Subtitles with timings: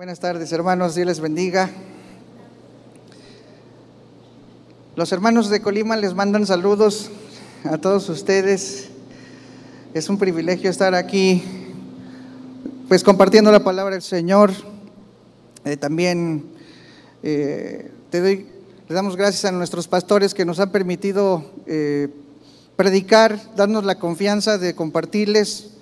[0.00, 1.68] Buenas tardes, hermanos, Dios les bendiga.
[4.96, 7.10] Los hermanos de Colima les mandan saludos
[7.64, 8.88] a todos ustedes.
[9.92, 11.42] Es un privilegio estar aquí,
[12.88, 14.52] pues compartiendo la palabra del Señor.
[15.66, 16.46] Eh, también
[17.22, 18.46] eh, te doy,
[18.88, 22.08] le damos gracias a nuestros pastores que nos han permitido eh,
[22.74, 25.72] predicar, darnos la confianza de compartirles.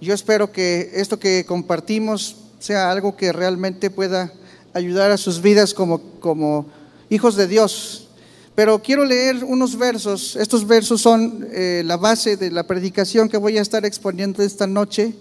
[0.00, 4.32] Yo espero que esto que compartimos sea algo que realmente pueda
[4.74, 6.66] ayudar a sus vidas como, como
[7.08, 8.08] hijos de Dios.
[8.54, 10.36] Pero quiero leer unos versos.
[10.36, 14.66] Estos versos son eh, la base de la predicación que voy a estar exponiendo esta
[14.66, 15.14] noche.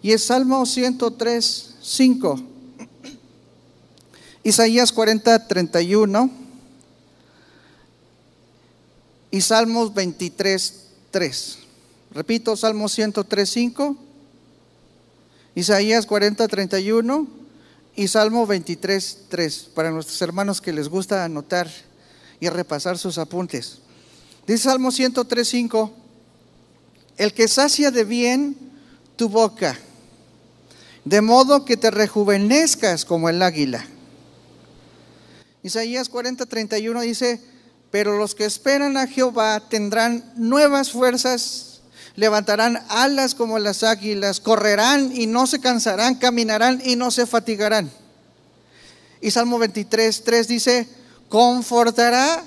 [0.00, 2.40] Y es Salmo 103, 5.
[4.42, 6.30] Isaías 40, 31.
[9.30, 10.74] Y Salmos 23,
[11.10, 11.58] 3.
[12.12, 14.03] Repito, Salmo 103, 5.
[15.54, 17.28] Isaías 40, 31
[17.94, 21.70] y Salmo 23, 3, para nuestros hermanos que les gusta anotar
[22.40, 23.78] y repasar sus apuntes.
[24.46, 25.92] Dice Salmo 103, 5,
[27.18, 28.56] el que sacia de bien
[29.16, 29.78] tu boca,
[31.04, 33.86] de modo que te rejuvenezcas como el águila.
[35.62, 37.40] Isaías 40, 31 dice,
[37.92, 41.73] pero los que esperan a Jehová tendrán nuevas fuerzas
[42.16, 47.90] levantarán alas como las águilas, correrán y no se cansarán, caminarán y no se fatigarán.
[49.20, 50.88] Y Salmo 23, 3 dice,
[51.28, 52.44] confortará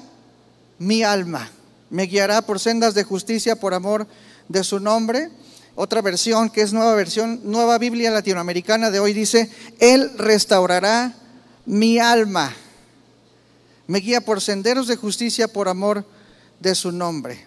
[0.79, 1.49] mi alma,
[1.89, 4.07] me guiará por sendas de justicia por amor
[4.47, 5.29] de su nombre.
[5.75, 11.13] Otra versión que es nueva versión, nueva Biblia latinoamericana de hoy dice, Él restaurará
[11.65, 12.53] mi alma,
[13.87, 16.05] me guía por senderos de justicia por amor
[16.59, 17.45] de su nombre.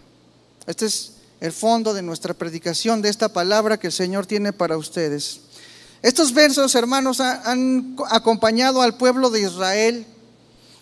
[0.66, 4.76] Este es el fondo de nuestra predicación de esta palabra que el Señor tiene para
[4.76, 5.40] ustedes.
[6.02, 10.06] Estos versos, hermanos, han acompañado al pueblo de Israel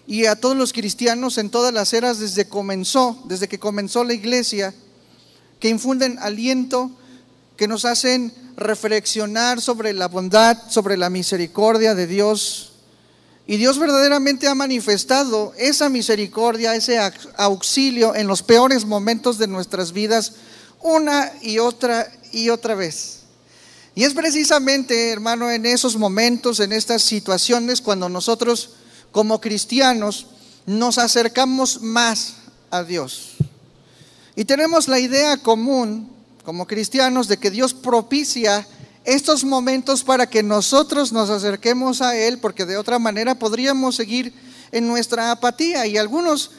[0.06, 4.14] y a todos los cristianos en todas las eras desde comenzó, desde que comenzó la
[4.14, 4.74] iglesia,
[5.60, 6.90] que infunden aliento,
[7.56, 12.67] que nos hacen reflexionar sobre la bondad, sobre la misericordia de Dios.
[13.50, 16.98] Y Dios verdaderamente ha manifestado esa misericordia, ese
[17.38, 20.34] auxilio en los peores momentos de nuestras vidas
[20.82, 23.20] una y otra y otra vez.
[23.94, 28.74] Y es precisamente, hermano, en esos momentos, en estas situaciones, cuando nosotros
[29.12, 30.26] como cristianos
[30.66, 32.34] nos acercamos más
[32.70, 33.30] a Dios.
[34.36, 36.10] Y tenemos la idea común,
[36.44, 38.68] como cristianos, de que Dios propicia
[39.14, 44.34] estos momentos para que nosotros nos acerquemos a Él, porque de otra manera podríamos seguir
[44.70, 45.86] en nuestra apatía.
[45.86, 46.50] Y algunos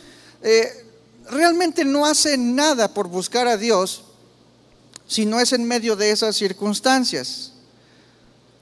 [0.41, 0.85] eh,
[1.29, 4.03] realmente no hacen nada por buscar a Dios,
[5.07, 7.51] si no es en medio de esas circunstancias.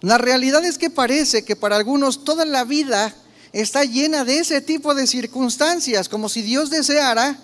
[0.02, 3.16] La realidad es que parece que para algunos toda la vida
[3.54, 7.40] está llena de ese tipo de circunstancias, como si Dios deseara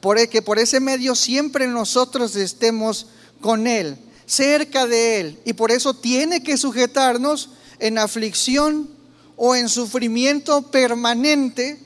[0.00, 3.06] por e, que por ese medio siempre nosotros estemos
[3.40, 3.98] con Él,
[4.30, 8.88] cerca de Él, y por eso tiene que sujetarnos en aflicción
[9.36, 11.80] o en sufrimiento permanente,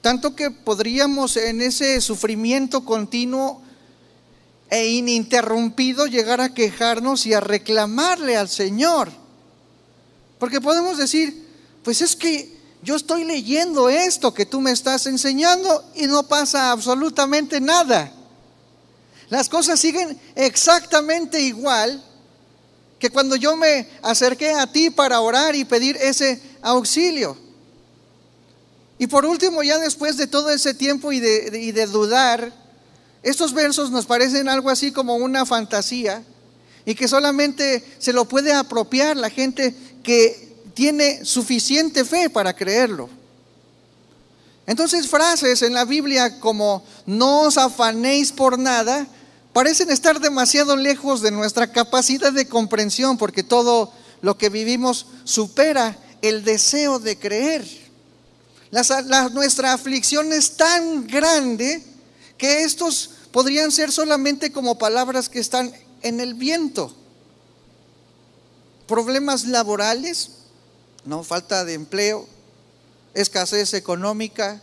[0.00, 3.60] tanto que podríamos en ese sufrimiento continuo
[4.70, 9.10] e ininterrumpido llegar a quejarnos y a reclamarle al Señor.
[10.38, 11.44] Porque podemos decir,
[11.82, 16.70] pues es que yo estoy leyendo esto que tú me estás enseñando y no pasa
[16.70, 18.12] absolutamente nada.
[19.30, 22.02] Las cosas siguen exactamente igual
[22.98, 27.36] que cuando yo me acerqué a ti para orar y pedir ese auxilio.
[28.98, 32.52] Y por último, ya después de todo ese tiempo y de, y de dudar,
[33.22, 36.24] estos versos nos parecen algo así como una fantasía
[36.84, 43.08] y que solamente se lo puede apropiar la gente que tiene suficiente fe para creerlo.
[44.66, 49.06] Entonces frases en la Biblia como no os afanéis por nada
[49.58, 53.92] parecen estar demasiado lejos de nuestra capacidad de comprensión porque todo
[54.22, 57.66] lo que vivimos supera el deseo de creer.
[59.32, 61.84] nuestra aflicción es tan grande
[62.36, 65.72] que estos podrían ser solamente como palabras que están
[66.02, 66.94] en el viento.
[68.86, 70.30] Problemas laborales,
[71.04, 72.28] no falta de empleo,
[73.12, 74.62] escasez económica,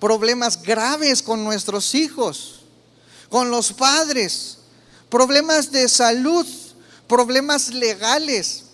[0.00, 2.61] problemas graves con nuestros hijos,
[3.32, 4.58] con los padres,
[5.08, 6.46] problemas de salud,
[7.08, 8.64] problemas legales,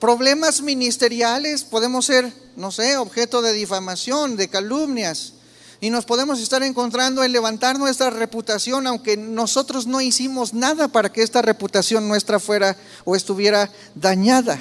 [0.00, 5.34] problemas ministeriales, podemos ser, no sé, objeto de difamación, de calumnias,
[5.80, 11.12] y nos podemos estar encontrando en levantar nuestra reputación, aunque nosotros no hicimos nada para
[11.12, 14.58] que esta reputación nuestra fuera o estuviera dañada.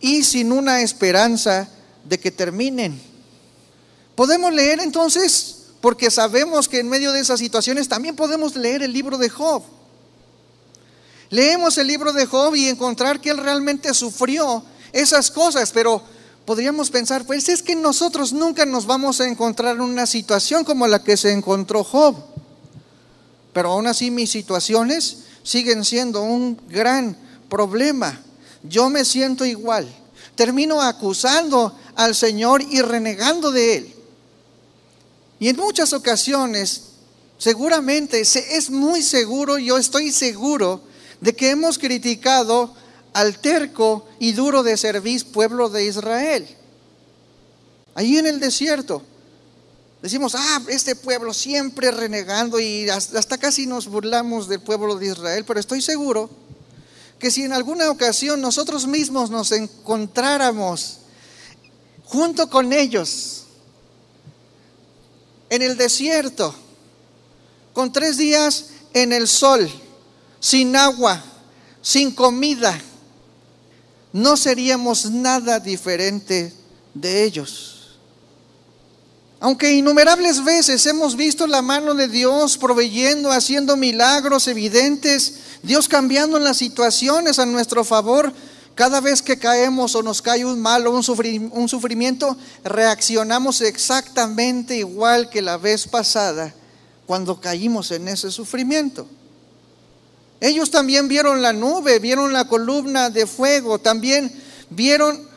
[0.00, 1.68] y sin una esperanza
[2.04, 2.98] de que terminen.
[4.14, 8.92] Podemos leer entonces, porque sabemos que en medio de esas situaciones también podemos leer el
[8.92, 9.62] libro de Job.
[11.30, 16.02] Leemos el libro de Job y encontrar que él realmente sufrió esas cosas, pero
[16.44, 20.86] podríamos pensar, pues es que nosotros nunca nos vamos a encontrar en una situación como
[20.86, 22.16] la que se encontró Job.
[23.52, 27.16] Pero aún así mis situaciones siguen siendo un gran
[27.48, 28.20] problema.
[28.62, 29.88] Yo me siento igual.
[30.34, 33.94] Termino acusando al Señor y renegando de Él.
[35.40, 36.82] Y en muchas ocasiones,
[37.38, 40.82] seguramente, es muy seguro, yo estoy seguro
[41.22, 42.74] de que hemos criticado
[43.14, 46.46] al terco y duro de servir pueblo de Israel.
[47.94, 49.02] Allí en el desierto.
[50.02, 55.44] Decimos, ah, este pueblo siempre renegando y hasta casi nos burlamos del pueblo de Israel,
[55.46, 56.30] pero estoy seguro
[57.18, 60.98] que si en alguna ocasión nosotros mismos nos encontráramos
[62.04, 63.44] junto con ellos
[65.50, 66.54] en el desierto,
[67.74, 69.70] con tres días en el sol,
[70.38, 71.22] sin agua,
[71.82, 72.80] sin comida,
[74.12, 76.54] no seríamos nada diferente
[76.94, 77.98] de ellos.
[79.42, 86.38] Aunque innumerables veces hemos visto la mano de Dios proveyendo, haciendo milagros evidentes, Dios cambiando
[86.38, 88.32] las situaciones a nuestro favor,
[88.80, 92.34] cada vez que caemos o nos cae un mal o un, sufrimiento,
[92.64, 96.54] reaccionamos exactamente igual que la vez pasada
[97.04, 99.06] cuando caímos en ese sufrimiento.
[100.40, 104.32] Ellos también vieron la nube, vieron la columna de fuego, también
[104.70, 105.28] vieron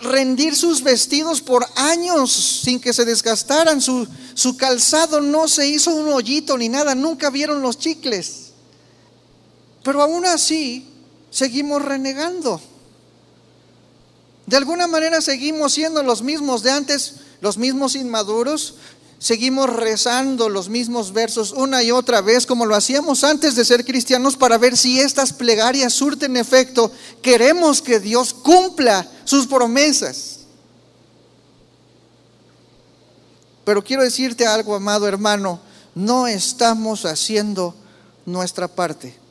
[0.00, 5.94] rendir sus vestidos por años sin que se desgastaran, su, su calzado no se hizo
[5.94, 8.52] un hoyito ni nada, nunca vieron los chicles.
[9.82, 10.88] Pero aún así
[11.30, 12.58] seguimos renegando.
[14.46, 18.76] De alguna manera seguimos siendo los mismos de antes, los mismos inmaduros,
[19.18, 23.84] seguimos rezando los mismos versos una y otra vez como lo hacíamos antes de ser
[23.84, 26.92] cristianos para ver si estas plegarias surten efecto.
[27.22, 30.40] Queremos que Dios cumpla sus promesas.
[33.64, 35.58] Pero quiero decirte algo, amado hermano,
[35.96, 37.74] no estamos haciendo
[38.24, 39.25] nuestra parte.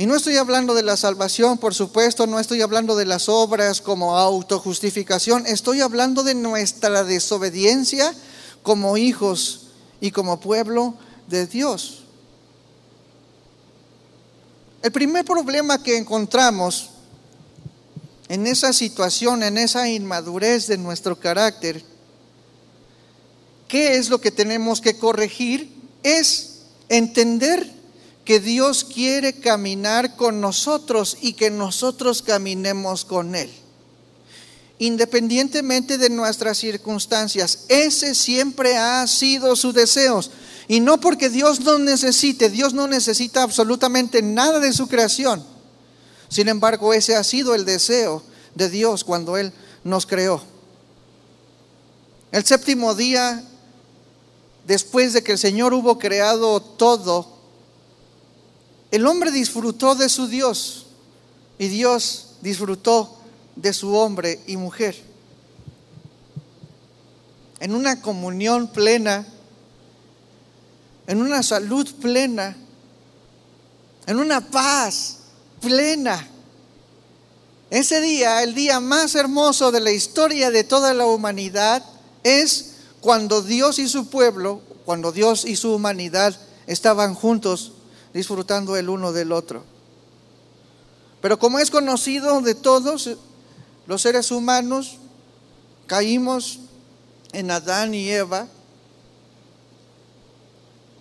[0.00, 3.80] Y no estoy hablando de la salvación, por supuesto, no estoy hablando de las obras
[3.80, 8.14] como autojustificación, estoy hablando de nuestra desobediencia
[8.62, 10.94] como hijos y como pueblo
[11.26, 12.04] de Dios.
[14.82, 16.90] El primer problema que encontramos
[18.28, 21.82] en esa situación, en esa inmadurez de nuestro carácter,
[23.66, 25.72] ¿qué es lo que tenemos que corregir?
[26.04, 27.77] Es entender
[28.28, 33.50] que Dios quiere caminar con nosotros y que nosotros caminemos con Él.
[34.78, 40.20] Independientemente de nuestras circunstancias, ese siempre ha sido su deseo.
[40.68, 45.42] Y no porque Dios no necesite, Dios no necesita absolutamente nada de su creación.
[46.28, 48.22] Sin embargo, ese ha sido el deseo
[48.54, 49.54] de Dios cuando Él
[49.84, 50.42] nos creó.
[52.30, 53.42] El séptimo día,
[54.66, 57.37] después de que el Señor hubo creado todo,
[58.90, 60.86] el hombre disfrutó de su Dios
[61.58, 63.16] y Dios disfrutó
[63.56, 64.96] de su hombre y mujer.
[67.60, 69.26] En una comunión plena,
[71.06, 72.56] en una salud plena,
[74.06, 75.16] en una paz
[75.60, 76.26] plena.
[77.70, 81.84] Ese día, el día más hermoso de la historia de toda la humanidad,
[82.22, 87.72] es cuando Dios y su pueblo, cuando Dios y su humanidad estaban juntos
[88.18, 89.62] disfrutando el uno del otro.
[91.22, 93.10] Pero como es conocido de todos,
[93.86, 94.96] los seres humanos
[95.86, 96.58] caímos
[97.32, 98.48] en Adán y Eva.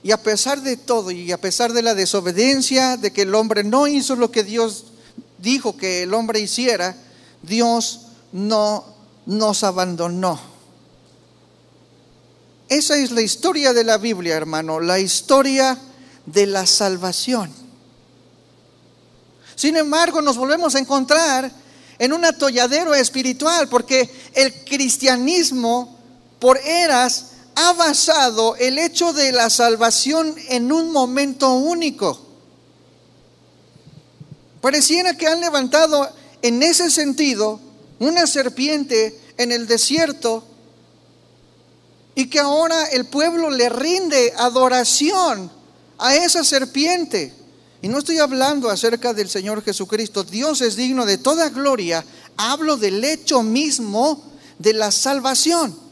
[0.03, 3.63] Y a pesar de todo, y a pesar de la desobediencia, de que el hombre
[3.63, 4.85] no hizo lo que Dios
[5.39, 6.95] dijo que el hombre hiciera,
[7.41, 8.85] Dios no
[9.25, 10.39] nos abandonó.
[12.69, 15.79] Esa es la historia de la Biblia, hermano, la historia
[16.27, 17.51] de la salvación.
[19.55, 21.51] Sin embargo, nos volvemos a encontrar
[21.97, 25.97] en un atolladero espiritual porque el cristianismo
[26.37, 32.21] por eras ha basado el hecho de la salvación en un momento único.
[34.61, 36.07] Pareciera que han levantado
[36.43, 37.59] en ese sentido
[37.97, 40.43] una serpiente en el desierto
[42.13, 45.56] y que ahora el pueblo le rinde adoración
[45.97, 47.33] a esa serpiente.
[47.81, 50.23] Y no estoy hablando acerca del Señor Jesucristo.
[50.23, 52.03] Dios es digno de toda gloria.
[52.35, 54.23] Hablo del hecho mismo
[54.57, 55.87] de la salvación.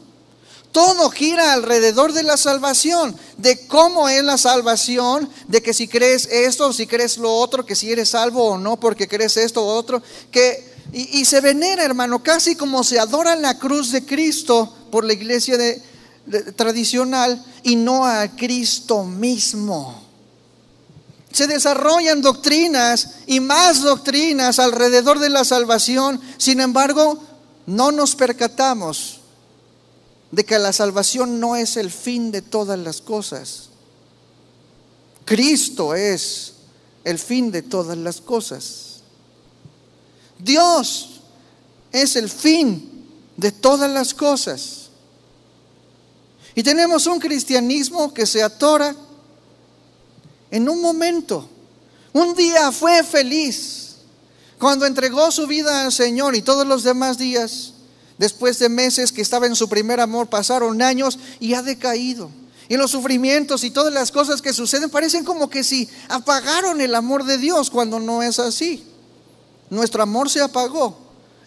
[0.72, 6.26] Todo gira alrededor de la salvación, de cómo es la salvación, de que si crees
[6.26, 9.64] esto o si crees lo otro, que si eres salvo o no porque crees esto
[9.64, 14.72] o otro, que y, se venera, hermano, casi como se adora la cruz de Cristo
[14.90, 15.56] por la iglesia
[16.56, 20.02] tradicional y no a Cristo mismo.
[21.32, 27.18] Se desarrollan doctrinas y más doctrinas alrededor de la salvación, sin embargo,
[27.66, 29.20] no nos percatamos
[30.30, 33.68] de que la salvación no es el fin de todas las cosas.
[35.24, 36.54] Cristo es
[37.04, 39.00] el fin de todas las cosas.
[40.38, 41.20] Dios
[41.92, 43.06] es el fin
[43.36, 44.85] de todas las cosas.
[46.56, 48.96] Y tenemos un cristianismo que se atora
[50.50, 51.48] en un momento.
[52.12, 53.98] Un día fue feliz
[54.58, 57.74] cuando entregó su vida al Señor y todos los demás días
[58.18, 62.30] Después de meses que estaba en su primer amor, pasaron años y ha decaído.
[62.68, 66.94] Y los sufrimientos y todas las cosas que suceden parecen como que si apagaron el
[66.94, 68.84] amor de Dios cuando no es así.
[69.70, 70.96] Nuestro amor se apagó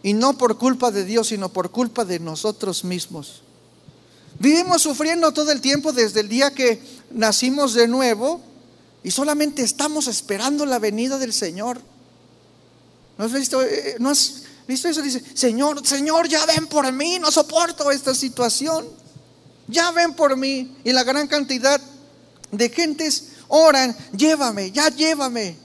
[0.04, 3.42] y no por culpa de Dios, sino por culpa de nosotros mismos.
[4.40, 6.82] Vivimos sufriendo todo el tiempo desde el día que
[7.12, 8.42] nacimos de nuevo
[9.04, 11.80] y solamente estamos esperando la venida del Señor.
[13.18, 13.62] ¿No has visto?
[13.62, 15.02] Eh, ¿No has ¿Visto eso?
[15.02, 18.88] Dice, Señor, Señor, ya ven por mí, no soporto esta situación.
[19.68, 20.78] Ya ven por mí.
[20.84, 21.82] Y la gran cantidad
[22.52, 25.58] de gentes oran, llévame, ya llévame.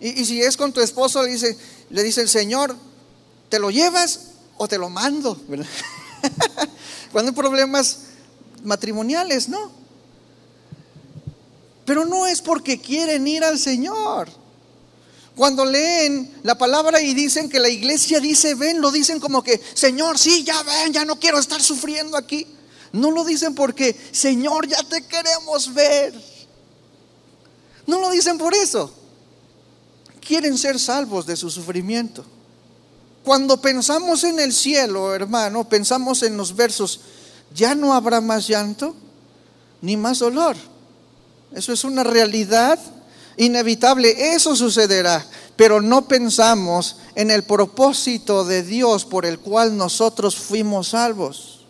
[0.00, 1.56] Y, si es con tu esposo, le dice,
[1.90, 2.74] le dice el Señor,
[3.48, 4.18] ¿te lo llevas
[4.56, 5.40] o te lo mando?
[7.14, 7.98] Cuando hay problemas
[8.64, 9.70] matrimoniales, ¿no?
[11.84, 14.28] Pero no es porque quieren ir al Señor.
[15.36, 19.60] Cuando leen la palabra y dicen que la iglesia dice, ven, lo dicen como que,
[19.74, 22.48] Señor, sí, ya ven, ya no quiero estar sufriendo aquí.
[22.90, 26.12] No lo dicen porque, Señor, ya te queremos ver.
[27.86, 28.92] No lo dicen por eso.
[30.20, 32.24] Quieren ser salvos de su sufrimiento.
[33.24, 37.00] Cuando pensamos en el cielo, hermano, pensamos en los versos,
[37.54, 38.94] ya no habrá más llanto
[39.80, 40.56] ni más dolor.
[41.52, 42.78] Eso es una realidad
[43.36, 45.24] inevitable, eso sucederá,
[45.56, 51.60] pero no pensamos en el propósito de Dios por el cual nosotros fuimos salvos.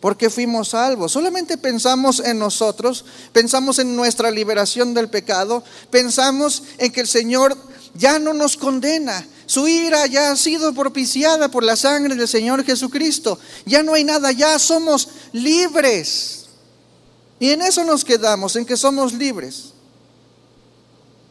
[0.00, 1.12] ¿Por qué fuimos salvos?
[1.12, 7.56] Solamente pensamos en nosotros, pensamos en nuestra liberación del pecado, pensamos en que el Señor
[7.94, 9.26] ya no nos condena.
[9.48, 13.40] Su ira ya ha sido propiciada por la sangre del Señor Jesucristo.
[13.66, 16.44] Ya no hay nada, ya somos libres.
[17.40, 19.72] Y en eso nos quedamos, en que somos libres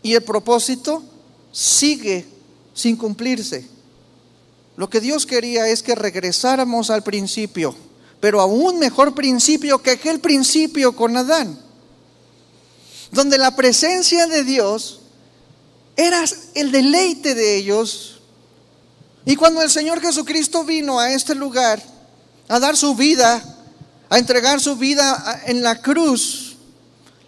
[0.07, 1.03] y el propósito
[1.51, 2.25] sigue
[2.73, 3.67] sin cumplirse.
[4.77, 7.75] Lo que Dios quería es que regresáramos al principio,
[8.21, 11.59] pero a un mejor principio que aquel principio con Adán,
[13.11, 15.01] donde la presencia de Dios
[15.97, 16.23] era
[16.53, 18.21] el deleite de ellos.
[19.25, 21.83] Y cuando el Señor Jesucristo vino a este lugar
[22.47, 23.43] a dar su vida,
[24.09, 26.55] a entregar su vida en la cruz,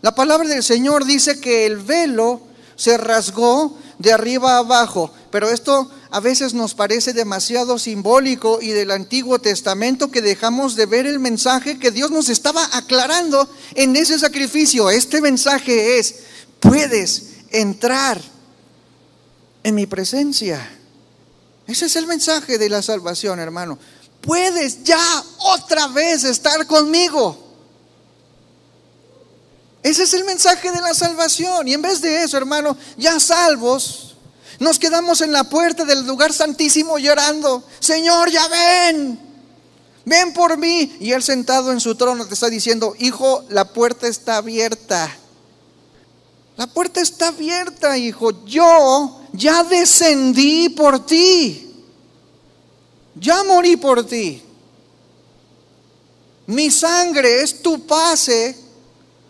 [0.01, 2.41] la palabra del Señor dice que el velo
[2.77, 5.11] se rasgó de arriba a abajo.
[5.29, 10.85] Pero esto a veces nos parece demasiado simbólico y del Antiguo Testamento que dejamos de
[10.85, 14.89] ver el mensaje que Dios nos estaba aclarando en ese sacrificio.
[14.89, 16.15] Este mensaje es,
[16.61, 18.21] puedes entrar
[19.71, 20.77] mi presencia.
[21.67, 23.77] Ese es el mensaje de la salvación, hermano.
[24.21, 24.99] Puedes ya
[25.37, 27.37] otra vez estar conmigo.
[29.81, 31.67] Ese es el mensaje de la salvación.
[31.67, 34.15] Y en vez de eso, hermano, ya salvos,
[34.59, 37.63] nos quedamos en la puerta del lugar santísimo llorando.
[37.79, 39.19] Señor, ya ven.
[40.05, 40.97] Ven por mí.
[40.99, 45.15] Y él sentado en su trono te está diciendo, hijo, la puerta está abierta.
[46.57, 48.43] La puerta está abierta, hijo.
[48.45, 51.65] Yo ya descendí por ti.
[53.15, 54.41] Ya morí por ti.
[56.47, 58.55] Mi sangre es tu pase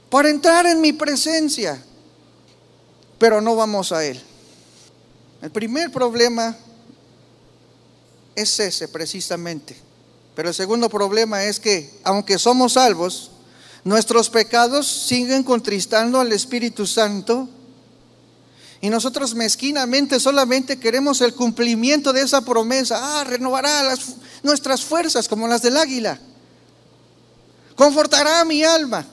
[0.10, 1.84] para entrar en mi presencia.
[3.18, 4.22] Pero no vamos a Él.
[5.42, 6.56] El primer problema
[8.36, 9.76] es ese precisamente.
[10.36, 13.32] Pero el segundo problema es que, aunque somos salvos,
[13.84, 17.50] nuestros pecados siguen contristando al Espíritu Santo
[18.82, 23.20] y nosotros mezquinamente solamente queremos el cumplimiento de esa promesa.
[23.20, 24.00] Ah, renovará las,
[24.42, 26.20] nuestras fuerzas como las del águila.
[27.76, 29.06] Confortará mi alma.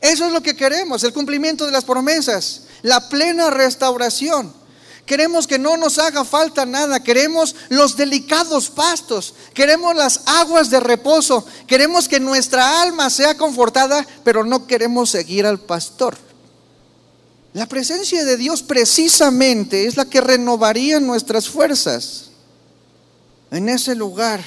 [0.00, 4.52] Eso es lo que queremos, el cumplimiento de las promesas, la plena restauración.
[5.04, 10.78] Queremos que no nos haga falta nada, queremos los delicados pastos, queremos las aguas de
[10.78, 16.16] reposo, queremos que nuestra alma sea confortada, pero no queremos seguir al pastor.
[17.52, 22.30] La presencia de Dios precisamente es la que renovaría nuestras fuerzas.
[23.50, 24.40] En ese lugar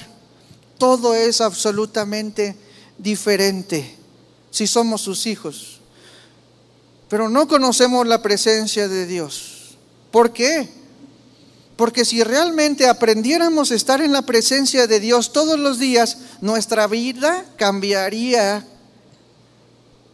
[0.78, 2.56] todo es absolutamente
[2.98, 3.98] diferente
[4.52, 5.80] si somos sus hijos.
[7.10, 9.76] Pero no conocemos la presencia de Dios.
[10.12, 10.70] ¿Por qué?
[11.76, 16.88] Porque si realmente aprendiéramos a estar en la presencia de Dios todos los días, nuestra
[16.88, 18.66] vida cambiaría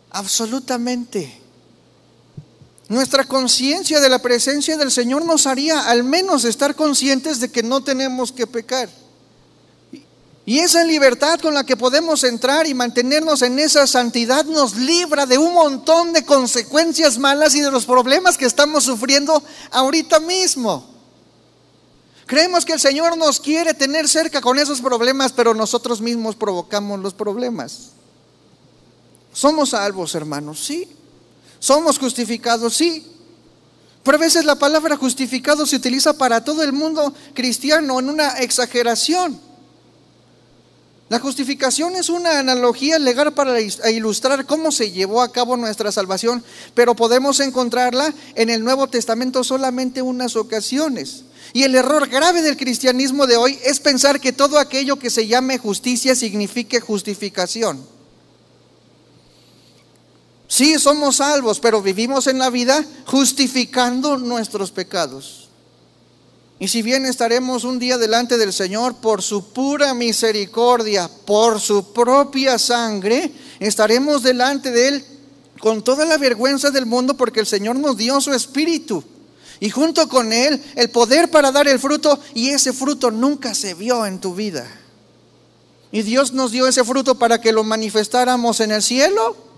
[0.10, 1.39] absolutamente.
[2.90, 7.62] Nuestra conciencia de la presencia del Señor nos haría al menos estar conscientes de que
[7.62, 8.90] no tenemos que pecar.
[10.44, 15.28] Y esa libertad con la que podemos entrar y mantenernos en esa santidad nos libra
[15.28, 20.90] de un montón de consecuencias malas y de los problemas que estamos sufriendo ahorita mismo.
[22.26, 27.00] Creemos que el Señor nos quiere tener cerca con esos problemas, pero nosotros mismos provocamos
[27.00, 27.90] los problemas.
[29.32, 30.96] Somos salvos, hermanos, sí.
[31.60, 33.06] Somos justificados, sí.
[34.04, 38.40] Pero a veces la palabra justificado se utiliza para todo el mundo cristiano en una
[38.40, 39.40] exageración.
[41.10, 46.44] La justificación es una analogía legal para ilustrar cómo se llevó a cabo nuestra salvación,
[46.76, 51.24] pero podemos encontrarla en el Nuevo Testamento solamente unas ocasiones.
[51.52, 55.26] Y el error grave del cristianismo de hoy es pensar que todo aquello que se
[55.26, 57.84] llame justicia signifique justificación.
[60.50, 65.48] Sí, somos salvos, pero vivimos en la vida justificando nuestros pecados.
[66.58, 71.94] Y si bien estaremos un día delante del Señor por su pura misericordia, por su
[71.94, 75.06] propia sangre, estaremos delante de Él
[75.60, 79.04] con toda la vergüenza del mundo porque el Señor nos dio su espíritu.
[79.60, 83.76] Y junto con Él el poder para dar el fruto y ese fruto nunca se
[83.76, 84.68] vio en tu vida.
[85.92, 89.49] Y Dios nos dio ese fruto para que lo manifestáramos en el cielo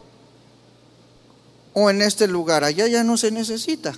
[1.73, 2.63] o en este lugar.
[2.63, 3.93] Allá ya no se necesita.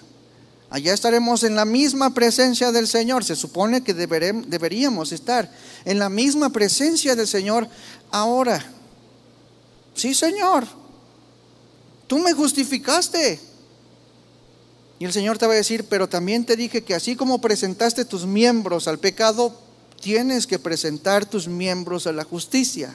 [0.70, 3.24] Allá estaremos en la misma presencia del Señor.
[3.24, 5.52] Se supone que deberíamos estar
[5.86, 7.68] en la misma presencia del Señor
[8.10, 8.66] ahora.
[9.94, 10.66] Sí, Señor.
[12.08, 13.40] Tú me justificaste.
[15.00, 18.06] Y el Señor te va a decir, pero también te dije que así como presentaste
[18.06, 19.56] tus miembros al pecado,
[20.02, 22.94] tienes que presentar tus miembros a la justicia.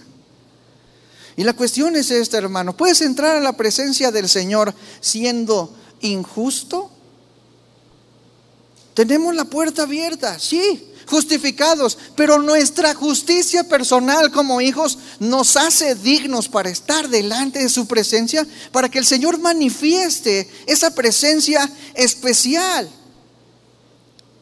[1.39, 2.77] Y la cuestión es esta, hermano.
[2.77, 6.91] ¿Puedes entrar a la presencia del Señor siendo injusto?
[8.93, 16.49] Tenemos la puerta abierta, sí, justificados, pero nuestra justicia personal como hijos nos hace dignos
[16.49, 22.91] para estar delante de su presencia, para que el Señor manifieste esa presencia especial.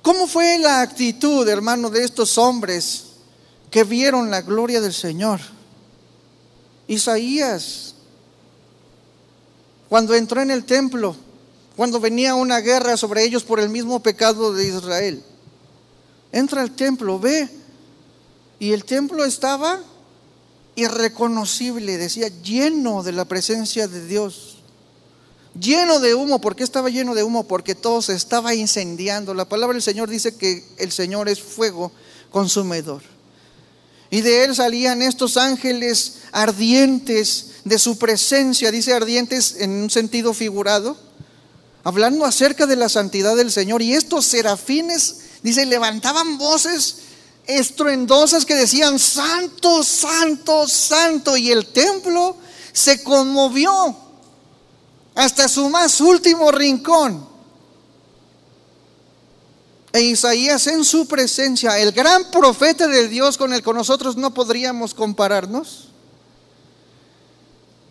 [0.01, 3.03] ¿Cómo fue la actitud, hermano, de estos hombres
[3.71, 5.56] que vieron la gloria del Señor?
[6.88, 7.94] Isaías,
[9.88, 11.16] cuando entró en el templo,
[11.77, 15.22] cuando venía una guerra sobre ellos por el mismo pecado de Israel.
[16.33, 17.49] Entra al templo, ve,
[18.59, 19.81] y el templo estaba
[20.75, 24.59] irreconocible, decía, lleno de la presencia de Dios,
[25.59, 26.40] lleno de humo.
[26.40, 27.44] ¿Por qué estaba lleno de humo?
[27.44, 29.35] Porque todo se estaba incendiando.
[29.35, 31.92] La palabra del Señor dice que el Señor es fuego
[32.31, 33.03] consumidor.
[34.11, 40.33] Y de él salían estos ángeles ardientes de su presencia, dice ardientes en un sentido
[40.33, 40.97] figurado,
[41.83, 43.83] hablando acerca de la santidad del Señor.
[43.83, 46.99] Y estos serafines, dice, levantaban voces
[47.47, 51.37] estruendosas que decían, santo, santo, santo.
[51.37, 52.37] Y el templo
[52.73, 53.97] se conmovió
[55.14, 57.36] hasta su más último rincón.
[59.97, 64.35] E Isaías en su presencia, el gran profeta de Dios con el que nosotros no
[64.35, 65.89] podríamos compararnos,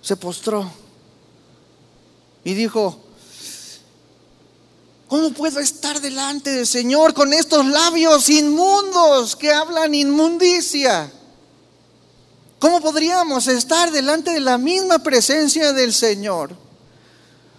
[0.04, 0.72] se postró
[2.44, 3.00] y dijo,
[5.08, 11.12] ¿cómo puedo estar delante del Señor con estos labios inmundos que hablan inmundicia?
[12.60, 16.56] ¿Cómo podríamos estar delante de la misma presencia del Señor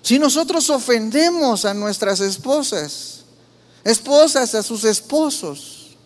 [0.02, 3.25] si nosotros ofendemos a nuestras esposas?
[3.86, 5.96] Esposas a sus esposos,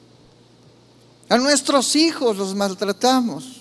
[1.30, 3.56] a nuestros hijos los maltratamos.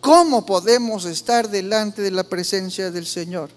[0.00, 3.50] ¿Cómo podemos estar delante de la presencia del Señor?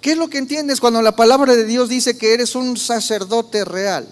[0.00, 3.64] ¿Qué es lo que entiendes cuando la palabra de Dios dice que eres un sacerdote
[3.64, 4.06] real?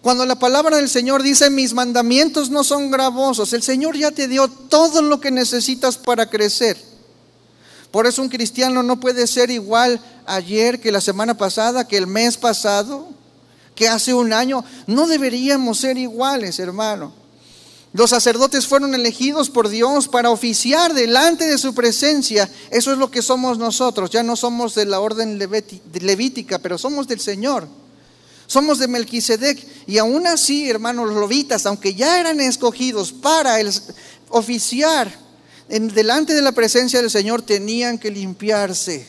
[0.00, 4.26] Cuando la palabra del Señor dice, mis mandamientos no son gravosos, el Señor ya te
[4.26, 6.93] dio todo lo que necesitas para crecer.
[7.94, 12.08] Por eso un cristiano no puede ser igual ayer que la semana pasada, que el
[12.08, 13.06] mes pasado,
[13.76, 14.64] que hace un año.
[14.88, 17.12] No deberíamos ser iguales, hermano.
[17.92, 22.50] Los sacerdotes fueron elegidos por Dios para oficiar delante de su presencia.
[22.72, 24.10] Eso es lo que somos nosotros.
[24.10, 27.68] Ya no somos de la orden levítica, pero somos del Señor.
[28.48, 33.72] Somos de Melquisedec y aún así, hermanos los lovitas, aunque ya eran escogidos para el,
[34.30, 35.23] oficiar
[35.74, 39.08] en, delante de la presencia del Señor, tenían que limpiarse.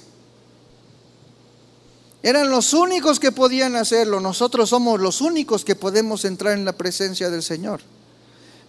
[2.23, 4.19] Eran los únicos que podían hacerlo.
[4.19, 7.81] Nosotros somos los únicos que podemos entrar en la presencia del Señor.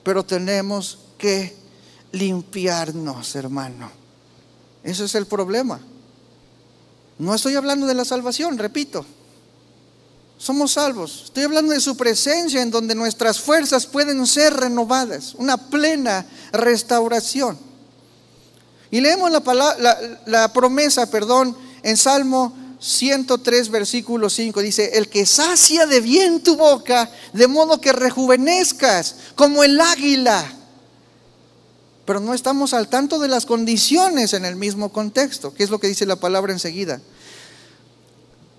[0.02, 1.56] Pero tenemos que
[2.12, 3.90] limpiarnos, hermano.
[4.82, 5.80] Ese es el problema.
[7.18, 9.06] No estoy hablando de la salvación, repito
[10.38, 11.22] somos salvos.
[11.24, 17.65] Estoy hablando de su presencia en donde nuestras fuerzas pueden ser renovadas, una plena restauración.
[18.96, 26.00] Y leemos la, promesa, perdón, en Salmo 103, versículo 5, dice, el que sacia de
[26.00, 30.50] bien tu boca, de modo que rejuvenezcas como el águila.
[32.06, 35.78] Pero no estamos al tanto de las condiciones en el mismo contexto, que es lo
[35.78, 37.02] que dice la palabra enseguida.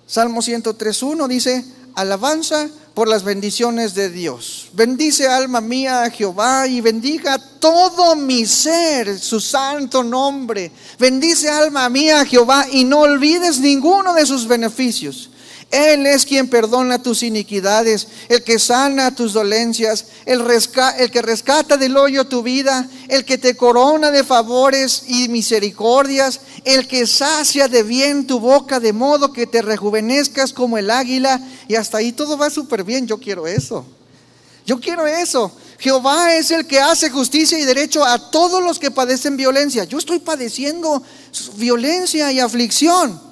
[0.06, 4.70] Salmo 103.1 dice, alabanza por las bendiciones de Dios.
[4.74, 10.72] Bendice alma mía a Jehová y bendiga todo mi ser, su santo nombre.
[10.98, 15.30] Bendice alma mía a Jehová y no olvides ninguno de sus beneficios.
[15.70, 20.42] Él es quien perdona tus iniquidades, el que sana tus dolencias, el,
[21.12, 26.88] que rescata del hoyo tu vida, el que te corona de favores y misericordias, el
[26.88, 31.42] que sacia de bien tu boca de modo que te rejuvenezcas como el águila.
[31.68, 33.06] Y hasta ahí todo va súper bien.
[33.06, 33.86] Yo quiero eso.
[34.66, 35.52] Yo quiero eso.
[35.80, 39.84] Jehová es el que hace justicia y derecho a todos los que padecen violencia.
[39.84, 41.04] Yo estoy padeciendo
[41.56, 43.27] violencia y aflicción.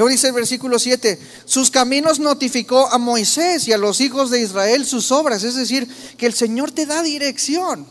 [0.00, 4.40] Luego dice el versículo 7, sus caminos notificó a Moisés y a los hijos de
[4.40, 5.86] Israel sus obras, es decir,
[6.16, 7.86] que el Señor te da dirección.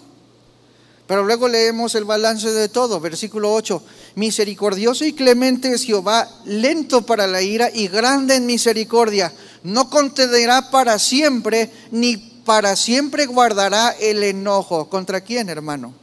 [1.06, 3.84] Pero luego leemos el balance de todo, versículo 8,
[4.16, 10.72] misericordioso y clemente es Jehová, lento para la ira y grande en misericordia, no contenderá
[10.72, 14.90] para siempre, ni para siempre guardará el enojo.
[14.90, 15.94] ¿Contra quién, hermano?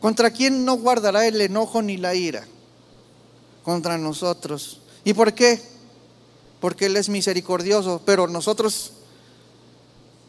[0.00, 2.46] ¿Contra quién no guardará el enojo ni la ira?
[3.62, 4.80] Contra nosotros.
[5.06, 5.62] ¿Y por qué?
[6.60, 8.90] Porque Él es misericordioso, pero nosotros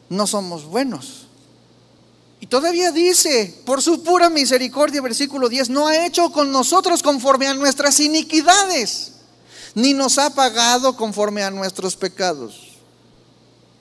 [0.08, 1.26] no somos buenos.
[2.40, 7.48] Y todavía dice, por su pura misericordia, versículo 10, no ha hecho con nosotros conforme
[7.48, 9.14] a nuestras iniquidades,
[9.74, 12.78] ni nos ha pagado conforme a nuestros pecados.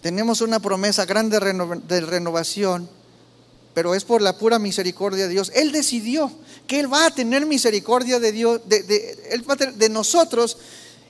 [0.01, 2.89] Tenemos una promesa grande de renovación,
[3.75, 5.53] pero es por la pura misericordia de Dios.
[5.55, 6.33] Él decidió
[6.67, 8.83] que Él va a tener misericordia de Dios, de,
[9.77, 10.57] de nosotros,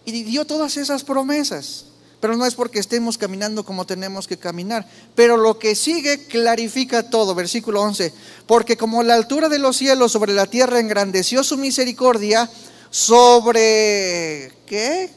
[0.06, 1.86] y dio todas esas promesas.
[2.20, 4.88] Pero no es porque estemos caminando como tenemos que caminar.
[5.14, 7.34] Pero lo que sigue clarifica todo.
[7.34, 8.12] Versículo 11.
[8.46, 12.50] Porque como la altura de los cielos sobre la tierra engrandeció su misericordia
[12.88, 14.52] sobre...
[14.66, 15.10] ¿Qué?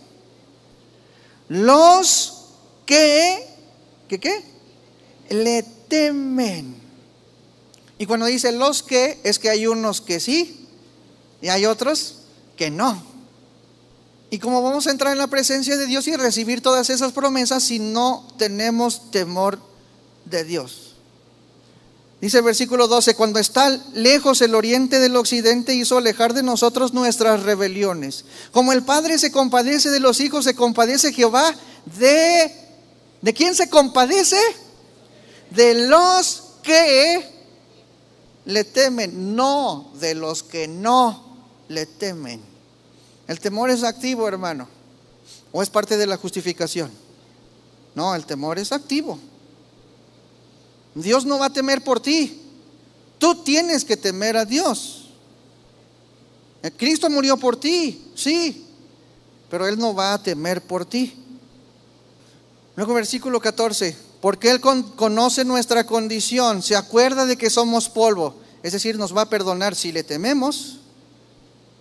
[1.47, 2.45] Los
[2.85, 3.47] que...
[4.09, 4.43] ¿Qué qué?
[5.29, 6.75] Le temen.
[7.97, 10.67] Y cuando dice los que, es que hay unos que sí
[11.41, 12.15] y hay otros
[12.57, 13.08] que no.
[14.31, 17.63] ¿Y cómo vamos a entrar en la presencia de Dios y recibir todas esas promesas
[17.63, 19.59] si no tenemos temor
[20.25, 20.89] de Dios?
[22.21, 26.93] Dice el versículo 12, cuando está lejos el oriente del occidente hizo alejar de nosotros
[26.93, 28.25] nuestras rebeliones.
[28.51, 31.55] Como el Padre se compadece de los hijos, se compadece Jehová
[31.97, 32.65] de...
[33.21, 34.39] ¿De quién se compadece?
[35.49, 37.39] De los que
[38.45, 41.37] le temen, no de los que no
[41.67, 42.48] le temen.
[43.29, 44.67] El temor es activo, hermano.
[45.51, 46.89] ¿O es parte de la justificación?
[47.93, 49.19] No, el temor es activo.
[50.95, 52.41] Dios no va a temer por ti.
[53.19, 55.11] Tú tienes que temer a Dios.
[56.75, 58.65] Cristo murió por ti, sí,
[59.47, 61.13] pero Él no va a temer por ti.
[62.75, 68.73] Luego versículo 14, porque Él conoce nuestra condición, se acuerda de que somos polvo, es
[68.73, 70.78] decir, nos va a perdonar si le tememos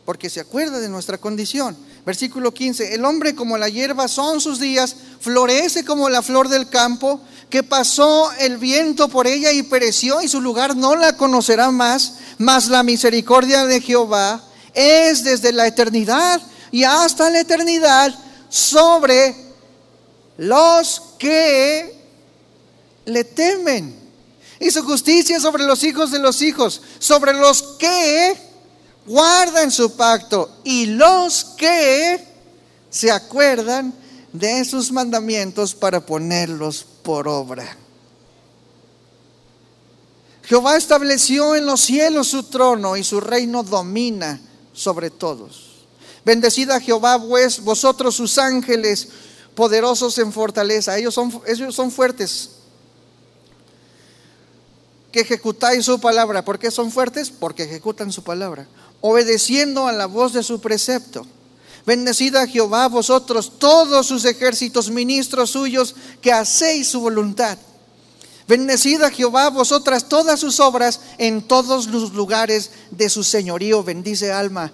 [0.09, 1.77] porque se acuerda de nuestra condición.
[2.07, 6.71] Versículo 15, el hombre como la hierba son sus días, florece como la flor del
[6.71, 11.71] campo, que pasó el viento por ella y pereció y su lugar no la conocerá
[11.71, 14.43] más, mas la misericordia de Jehová
[14.73, 16.41] es desde la eternidad
[16.73, 18.19] y hasta la eternidad
[18.49, 19.37] sobre
[20.39, 22.03] los que
[23.05, 23.95] le temen.
[24.59, 28.48] Y su justicia sobre los hijos de los hijos, sobre los que
[29.09, 32.25] guardan su pacto y los que
[32.91, 33.95] se acuerdan
[34.33, 37.77] de sus mandamientos para ponerlos por obra.
[40.43, 44.41] Jehová estableció en los cielos su trono y su reino domina
[44.73, 45.87] sobre todos.
[46.25, 49.09] Bendecida Jehová vosotros sus ángeles
[49.55, 50.97] poderosos en fortaleza.
[50.97, 52.51] Ellos son, ellos son fuertes.
[55.11, 56.45] Que ejecutáis su palabra.
[56.45, 57.31] ¿Por qué son fuertes?
[57.31, 58.67] Porque ejecutan su palabra.
[59.01, 61.27] Obedeciendo a la voz de su precepto.
[61.87, 67.57] Bendecida Jehová vosotros todos sus ejércitos, ministros suyos, que hacéis su voluntad.
[68.47, 73.85] Bendecida Jehová vosotras todas sus obras en todos los lugares de su señorío.
[73.85, 74.73] Bendice alma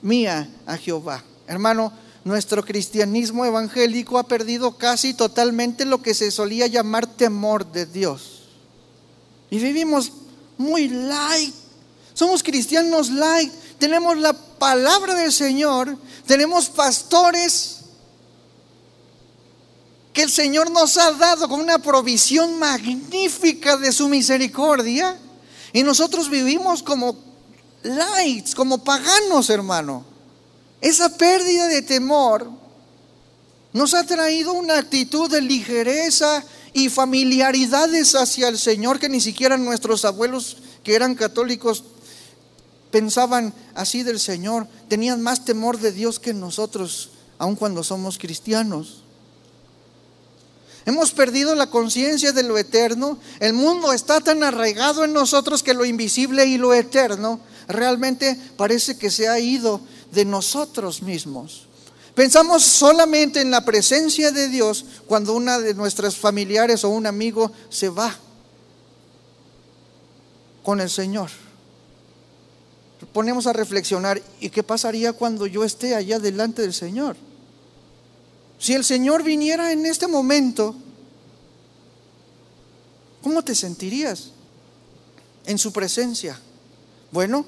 [0.00, 1.24] mía a Jehová.
[1.48, 1.92] Hermano,
[2.24, 8.42] nuestro cristianismo evangélico ha perdido casi totalmente lo que se solía llamar temor de Dios.
[9.50, 10.12] Y vivimos
[10.58, 11.54] muy light.
[12.14, 13.52] Somos cristianos light.
[13.78, 15.96] Tenemos la palabra del Señor.
[16.26, 17.76] Tenemos pastores
[20.12, 25.18] que el Señor nos ha dado con una provisión magnífica de su misericordia.
[25.72, 27.16] Y nosotros vivimos como
[27.82, 30.04] lights, como paganos, hermano.
[30.80, 32.50] Esa pérdida de temor
[33.72, 39.56] nos ha traído una actitud de ligereza y familiaridades hacia el Señor que ni siquiera
[39.58, 41.84] nuestros abuelos que eran católicos
[42.96, 49.02] pensaban así del Señor, tenían más temor de Dios que nosotros, aun cuando somos cristianos.
[50.86, 53.18] Hemos perdido la conciencia de lo eterno.
[53.38, 58.96] El mundo está tan arraigado en nosotros que lo invisible y lo eterno realmente parece
[58.96, 59.78] que se ha ido
[60.10, 61.66] de nosotros mismos.
[62.14, 67.52] Pensamos solamente en la presencia de Dios cuando una de nuestras familiares o un amigo
[67.68, 68.16] se va
[70.62, 71.28] con el Señor.
[73.16, 77.16] Ponemos a reflexionar, ¿y qué pasaría cuando yo esté allá delante del Señor?
[78.58, 80.76] Si el Señor viniera en este momento,
[83.22, 84.32] ¿cómo te sentirías
[85.46, 86.38] en su presencia?
[87.10, 87.46] Bueno,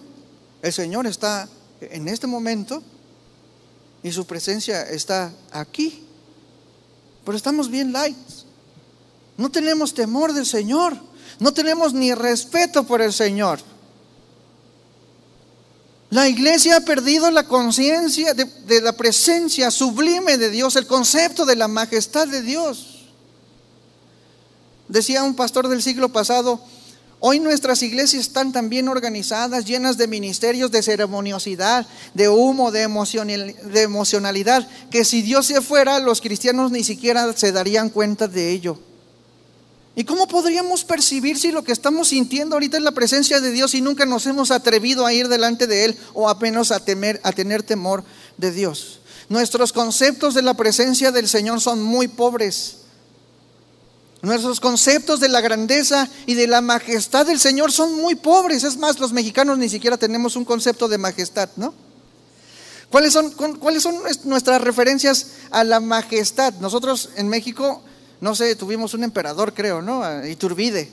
[0.62, 1.46] el Señor está
[1.83, 2.83] en este momento
[4.02, 6.02] y su presencia está aquí.
[7.26, 8.16] Pero estamos bien light.
[9.37, 10.96] No tenemos temor del Señor.
[11.38, 13.61] No tenemos ni respeto por el Señor.
[16.11, 21.55] La iglesia ha perdido la conciencia de, la presencia sublime de Dios, el concepto de
[21.55, 23.07] la majestad de Dios.
[24.88, 26.62] Decía un pastor del siglo pasado,
[27.21, 32.88] hoy nuestras iglesias están tan bien organizadas, llenas de ministerios de ceremoniosidad, de humo, de,
[33.64, 38.51] de emocionalidad, que si Dios se fuera, los cristianos ni siquiera se darían cuenta de
[38.51, 38.79] ello.
[39.98, 43.74] ¿Y cómo podríamos percibir si lo que estamos sintiendo ahorita es la presencia de Dios
[43.74, 47.32] y nunca nos hemos atrevido a ir delante de Él o apenas a, temer, a
[47.32, 48.04] tener temor
[48.37, 49.00] de Dios?
[49.28, 52.76] Nuestros conceptos de la presencia del Señor son muy pobres.
[54.22, 58.62] Nuestros conceptos de la grandeza y de la majestad del Señor son muy pobres.
[58.62, 61.74] Es más, los mexicanos ni siquiera tenemos un concepto de majestad, ¿no?
[62.88, 66.54] ¿Cuáles son, ¿Cuáles son nuestras referencias a la majestad?
[66.61, 67.82] Nosotros en México
[68.20, 70.26] no sé, tuvimos un emperador, creo, ¿no?
[70.26, 70.90] Iturbide,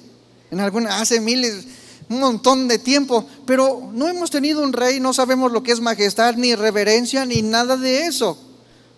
[0.51, 1.65] en alguna, hace miles,
[2.09, 5.79] un montón de tiempo, pero no hemos tenido un rey, no sabemos lo que es
[5.79, 8.37] majestad, ni reverencia, ni nada de eso.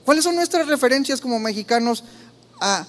[0.04, 2.04] ¿Cuáles son nuestras referencias como mexicanos
[2.60, 2.86] a,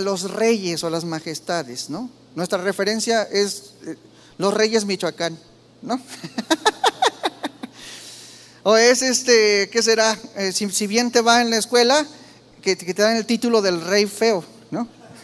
[0.00, 2.10] los reyes o las majestades, no?
[2.34, 3.96] Nuestra referencia es eh,
[4.36, 5.38] los reyes Michoacán,
[5.80, 5.98] ¿no?
[8.62, 10.18] o es este, ¿qué será?
[10.36, 12.06] Eh, si, bien te va en la escuela,
[12.60, 14.44] que, que te dan el título del rey feo.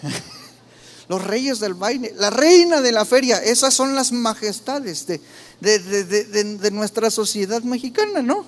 [1.08, 5.18] Los reyes del baile, la reina de la feria, esas son las majestades de,
[5.60, 8.44] de, nuestra sociedad mexicana, ¿no?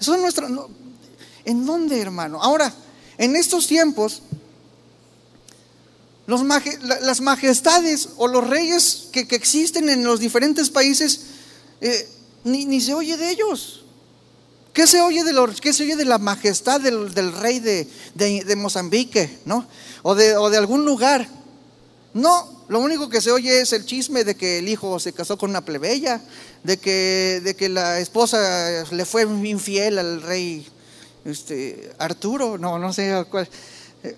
[0.00, 0.48] Eso es nuestra...
[1.44, 2.42] ¿En dónde, hermano?
[2.42, 2.74] Ahora,
[3.16, 4.22] en estos tiempos,
[6.26, 11.20] los las majestades o los reyes que, existen en los diferentes países,
[11.80, 12.08] eh,
[12.44, 13.81] ni, se oye de ellos.
[14.72, 19.38] ¿Qué se oye de, los, qué se oye de la majestad del, rey de, Mozambique,
[19.44, 19.66] ¿no?
[20.02, 21.28] o de, algún lugar.
[22.14, 25.38] No, lo único que se oye es el chisme de que el hijo se casó
[25.38, 26.22] con una plebeya,
[26.62, 30.66] de que, de que la esposa le fue infiel al rey
[31.24, 33.48] este, Arturo, no, no sé cuál.
[34.02, 34.16] Eh,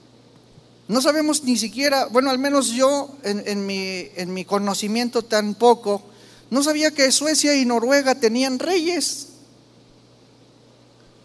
[0.88, 6.02] no sabemos ni siquiera, bueno, al menos yo en, mi, en mi conocimiento tan poco,
[6.50, 9.28] no sabía que Suecia y Noruega tenían reyes.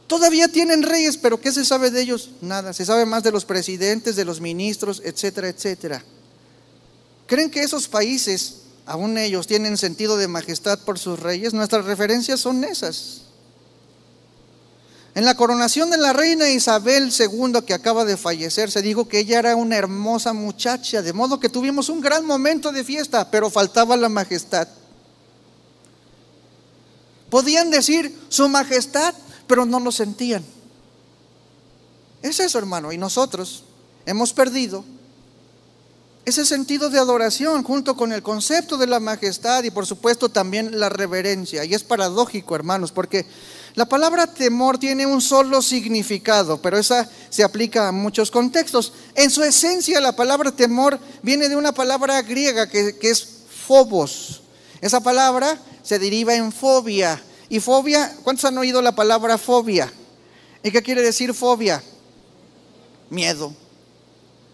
[0.10, 2.32] Todavía tienen reyes, pero ¿qué se sabe de ellos?
[2.42, 2.74] Nada.
[2.74, 6.04] Se sabe más de los presidentes, de los ministros, etcétera, etcétera.
[7.28, 8.56] ¿Creen que esos países,
[8.88, 11.54] aún ellos, tienen sentido de majestad por sus reyes?
[11.54, 13.22] Nuestras referencias son esas.
[15.14, 19.20] En la coronación de la reina Isabel II, que acaba de fallecer, se dijo que
[19.20, 23.52] ella era una hermosa muchacha, de modo que tuvimos un gran momento de fiesta, pero
[23.52, 24.68] faltaba la majestad.
[27.30, 29.14] Podían decir su majestad,
[29.50, 30.46] pero no lo sentían.
[32.22, 33.64] Es eso, hermano, y nosotros
[34.06, 34.86] hemos perdido
[36.24, 40.80] ese sentido de adoración junto con el concepto de la majestad y por supuesto también
[40.80, 41.66] la reverencia.
[41.66, 43.26] Y es paradójico, hermanos, porque
[43.74, 48.94] la palabra temor tiene un solo significado, pero esa se aplica a muchos contextos.
[49.16, 53.28] En su esencia, la palabra temor viene de una palabra griega que, es
[53.66, 54.44] phobos.
[54.80, 57.20] Esa palabra se deriva en fobia.
[57.50, 59.92] Y fobia, ¿cuántos han oído la palabra fobia?
[60.62, 61.82] ¿Y qué quiere decir fobia?
[63.10, 63.54] Miedo.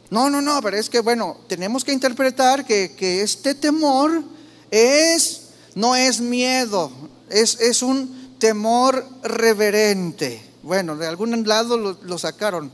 [0.09, 4.23] No, no, no, pero es que bueno, tenemos que interpretar que, este temor
[4.71, 6.89] es, no es miedo,
[7.29, 10.41] es, es, un temor reverente.
[10.63, 12.71] Bueno, de algún lado lo, lo sacaron.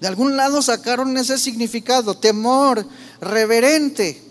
[0.00, 2.86] De algún lado sacaron ese significado, temor
[3.20, 4.22] reverente.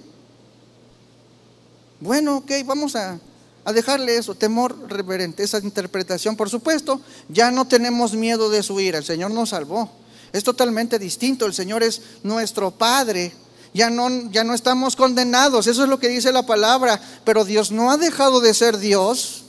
[2.00, 3.20] Bueno, ok, vamos a,
[3.65, 6.36] a dejarle eso, temor reverente, esa interpretación.
[6.36, 6.99] Por supuesto,
[7.30, 9.89] ya no tenemos miedo de su ira, el Señor nos salvó.
[10.34, 11.45] Es totalmente distinto.
[11.45, 13.32] El Señor es nuestro Padre.
[13.73, 15.67] Ya no, ya no estamos condenados.
[15.67, 16.99] Eso es lo que dice la palabra.
[17.23, 19.43] Pero Dios no ha dejado de ser Dios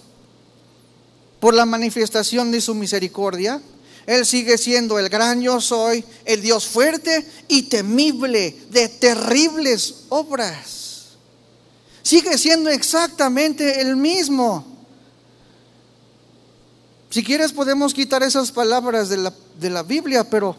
[1.40, 3.62] por la manifestación de su misericordia.
[4.06, 10.83] Él sigue siendo el gran yo soy, el Dios fuerte y temible de terribles obras.
[12.04, 14.62] Sigue siendo exactamente el mismo.
[17.08, 20.54] Si quieres podemos quitar esas palabras de la, de la Biblia, pero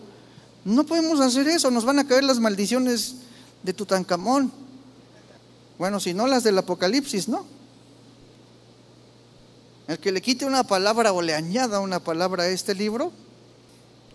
[0.64, 3.18] no podemos hacer eso, nos van a caer las maldiciones
[3.62, 4.52] de Tutankamón.
[5.78, 7.46] Bueno, si no las del Apocalipsis, no.
[9.88, 13.12] El que le quite una palabra o le añada una palabra a este libro,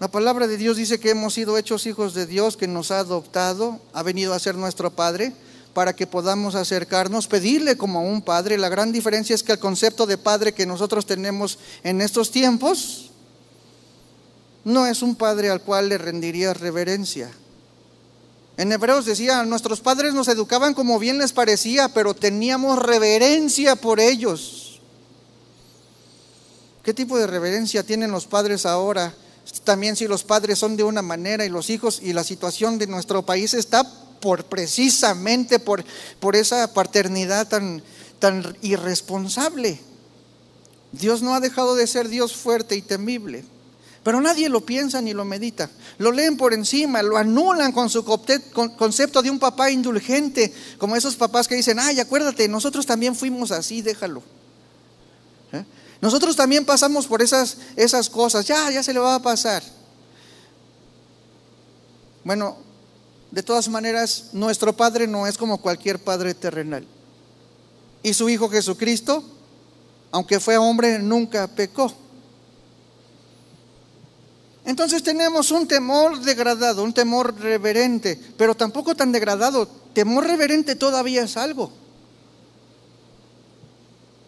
[0.00, 2.98] la palabra de Dios dice que hemos sido hechos hijos de Dios, que nos ha
[2.98, 5.32] adoptado, ha venido a ser nuestro Padre,
[5.74, 8.58] para que podamos acercarnos, pedirle como a un Padre.
[8.58, 13.10] La gran diferencia es que el concepto de Padre que nosotros tenemos en estos tiempos
[14.64, 17.30] no es un padre al cual le rendiría reverencia.
[18.56, 24.00] En Hebreos decía, nuestros padres nos educaban como bien les parecía, pero teníamos reverencia por
[24.00, 24.80] ellos.
[26.82, 29.14] ¿Qué tipo de reverencia tienen los padres ahora?
[29.64, 32.86] También si los padres son de una manera y los hijos y la situación de
[32.86, 35.84] nuestro país está por precisamente por,
[36.20, 37.82] por esa paternidad tan,
[38.18, 39.80] tan irresponsable.
[40.92, 43.44] Dios no ha dejado de ser Dios fuerte y temible.
[44.02, 45.70] Pero nadie lo piensa ni lo medita.
[45.98, 51.16] Lo leen por encima, lo anulan con su concepto de un papá indulgente, como esos
[51.16, 54.22] papás que dicen, ay, acuérdate, nosotros también fuimos así, déjalo.
[55.52, 55.64] ¿Eh?
[56.00, 59.62] Nosotros también pasamos por esas, esas cosas, ya, ya se le va a pasar.
[62.24, 62.56] Bueno,
[63.30, 66.86] de todas maneras, nuestro Padre no es como cualquier Padre terrenal.
[68.02, 69.22] Y su Hijo Jesucristo,
[70.10, 71.92] aunque fue hombre, nunca pecó.
[74.64, 79.66] Entonces tenemos un temor degradado, un temor reverente, pero tampoco tan degradado.
[79.94, 81.72] Temor reverente todavía es algo.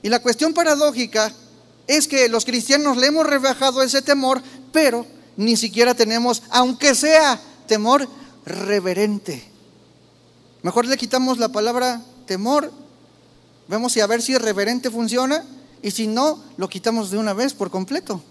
[0.02, 1.32] Y la cuestión paradójica
[1.86, 7.40] es que los cristianos le hemos rebajado ese temor, pero ni siquiera tenemos, aunque sea
[7.66, 8.08] temor
[8.44, 9.42] reverente.
[10.62, 12.72] Mejor le quitamos la palabra temor,
[13.68, 15.44] vemos si a ver si reverente funciona,
[15.82, 18.22] y si no, lo quitamos de una vez por completo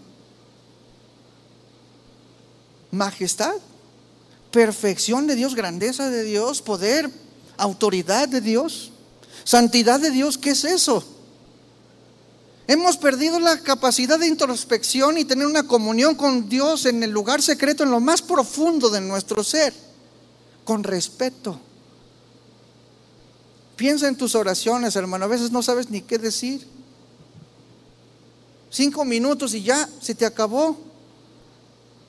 [2.92, 3.54] majestad,
[4.52, 7.10] perfección de Dios, grandeza de Dios, poder,
[7.58, 8.92] autoridad de Dios,
[9.44, 10.38] santidad de Dios.
[10.38, 11.04] ¿Qué es eso?
[12.68, 17.42] Hemos perdido la capacidad de introspección y tener una comunión con Dios en el lugar
[17.42, 19.74] secreto, en lo más profundo de nuestro ser,
[20.64, 21.60] con respeto.
[23.76, 25.26] Piensa en tus oraciones, hermano.
[25.26, 26.68] A veces no sabes ni qué decir.
[28.70, 30.78] Cinco minutos y ya se te acabó.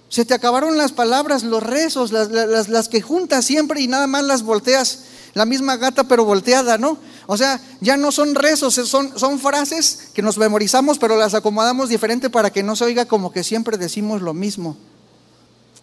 [0.08, 2.28] Se te acabaron las palabras, los rezos, las,
[2.68, 5.04] las, que juntas siempre y nada más las volteas.
[5.32, 6.98] La misma gata pero volteada, ¿no?
[7.26, 11.88] O sea, ya no son rezos, son, son frases que nos memorizamos pero las acomodamos
[11.88, 14.76] diferente para que no se oiga como que siempre decimos lo mismo.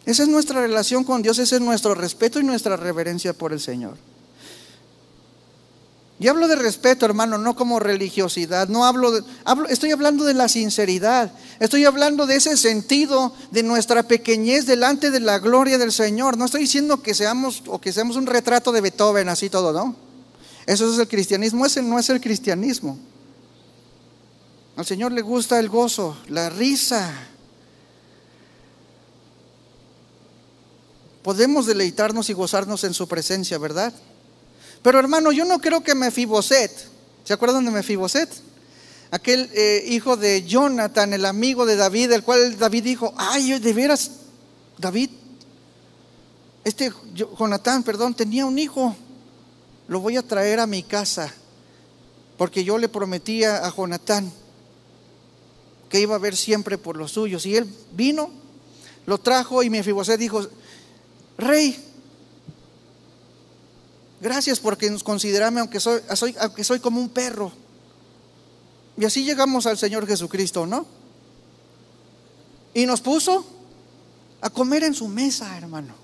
[0.10, 3.60] Esa es nuestra relación con Dios, ese es nuestro respeto y nuestra reverencia por el
[3.60, 3.96] Señor.
[6.20, 8.70] Y hablo de respeto, hermano, no como religiosidad.
[8.70, 9.24] No hablo, de,
[9.70, 11.32] estoy hablando de la sinceridad.
[11.60, 16.38] Estoy hablando de ese sentido de nuestra pequeñez delante de la gloria del Señor.
[16.38, 19.96] No estoy diciendo que seamos o que seamos un retrato de Beethoven, así todo, ¿no?
[20.66, 21.68] Eso es el cristianismo.
[21.68, 22.98] Ese no es el cristianismo.
[24.76, 27.14] Al Señor le gusta el gozo, la risa.
[31.24, 33.94] Podemos deleitarnos y gozarnos en su presencia, ¿verdad?
[34.82, 36.72] Pero hermano, yo no creo que Mefiboset,
[37.26, 38.30] ¿se acuerdan de Mefiboset?
[39.12, 43.74] Aquel eh, hijo de Jonathan, el amigo de David, el cual David dijo, ay, de
[43.74, 44.12] veras,
[44.78, 45.10] David,
[46.64, 48.96] este Jonathan, perdón, tenía un hijo,
[49.88, 51.34] lo voy a traer a mi casa,
[52.38, 54.32] porque yo le prometía a Jonathan
[55.90, 57.46] que iba a ver siempre por los suyos.
[57.46, 58.30] Y él vino,
[59.06, 60.48] lo trajo y Mefiboset dijo,
[61.40, 61.90] rey,
[64.22, 66.02] Gracias porque nos considerame aunque soy,
[66.40, 67.52] aunque soy como un perro.
[68.98, 70.86] Y así llegamos al Señor Jesucristo, ¿no?
[72.74, 73.46] Y nos puso
[74.42, 75.96] a comer en su mesa, hermano.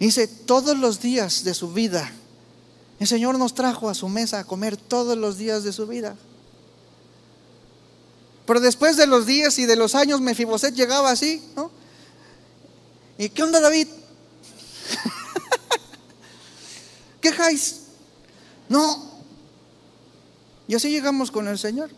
[0.00, 2.10] Dice, todos los días de su vida,
[2.98, 6.16] el Señor nos trajo a su mesa a comer todos los días de su vida.
[8.44, 11.70] Pero después de los días y de los años, Mefiboset llegaba así, ¿no?
[13.22, 13.86] ¿Y qué onda, David?
[17.20, 17.82] ¿Quejáis?
[18.68, 19.12] No.
[20.66, 21.88] Y así llegamos con el Señor.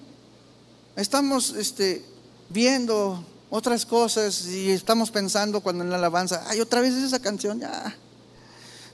[0.97, 2.05] Estamos este,
[2.51, 7.59] viendo otras cosas y estamos pensando cuando en la alabanza, ay, otra vez esa canción,
[7.59, 7.97] ya.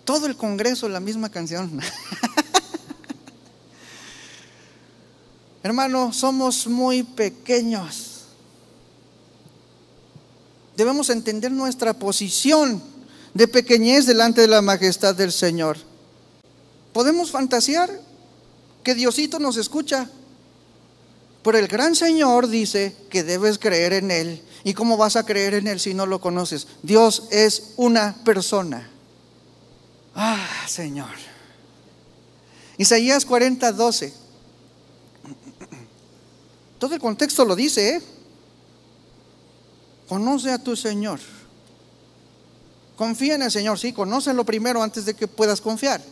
[0.05, 1.81] Todo el congreso la misma canción.
[5.65, 8.10] Hermano, somos muy pequeños.
[10.81, 12.83] Debemos entender nuestra posición
[13.35, 15.77] de pequeñez delante de la majestad del Señor.
[16.95, 18.01] Podemos fantasear
[18.83, 20.09] que Diosito nos escucha,
[21.43, 24.43] pero el gran Señor dice que debes creer en Él.
[24.65, 26.67] ¿Y cómo vas a creer en Él si no lo conoces?
[26.83, 28.89] Dios es una persona.
[30.15, 31.13] Ah, Señor.
[32.79, 34.15] Isaías 40, 12.
[36.79, 38.03] Todo el contexto lo dice, ¿eh?
[40.11, 41.21] Conoce a tu Señor.
[42.97, 46.03] Confía en el Señor, sí, conócelo primero antes de que puedas confiar.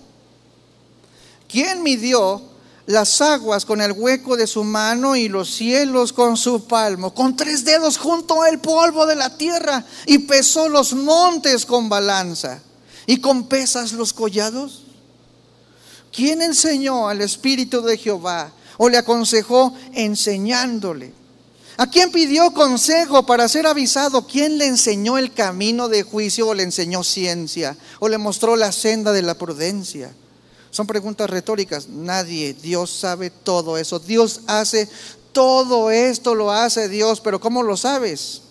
[1.49, 2.41] ¿Quién midió
[2.87, 7.13] las aguas con el hueco de su mano y los cielos con su palmo?
[7.13, 12.63] Con tres dedos junto al polvo de la tierra y pesó los montes con balanza
[13.05, 14.85] y con pesas los collados.
[16.13, 21.18] ¿Quién enseñó al Espíritu de Jehová o le aconsejó enseñándole?
[21.81, 24.27] ¿A quién pidió consejo para ser avisado?
[24.27, 28.73] ¿Quién le enseñó el camino de juicio o le enseñó ciencia o le mostró la
[28.73, 30.13] senda de la prudencia?
[30.73, 31.89] Son preguntas retóricas.
[31.89, 34.01] Nadie, Dios sabe todo eso.
[34.01, 34.89] Dios hace
[35.31, 38.43] todo esto, lo hace Dios, pero ¿cómo lo sabes?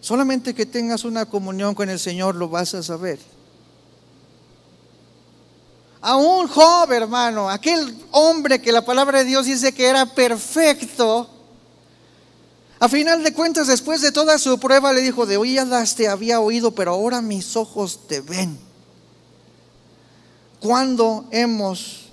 [0.00, 3.18] Solamente que tengas una comunión con el Señor lo vas a saber.
[6.06, 11.30] A un joven, hermano, aquel hombre que la palabra de Dios dice que era perfecto,
[12.78, 16.40] a final de cuentas, después de toda su prueba, le dijo, de oídas te había
[16.40, 18.58] oído, pero ahora mis ojos te ven
[20.60, 22.10] cuando hemos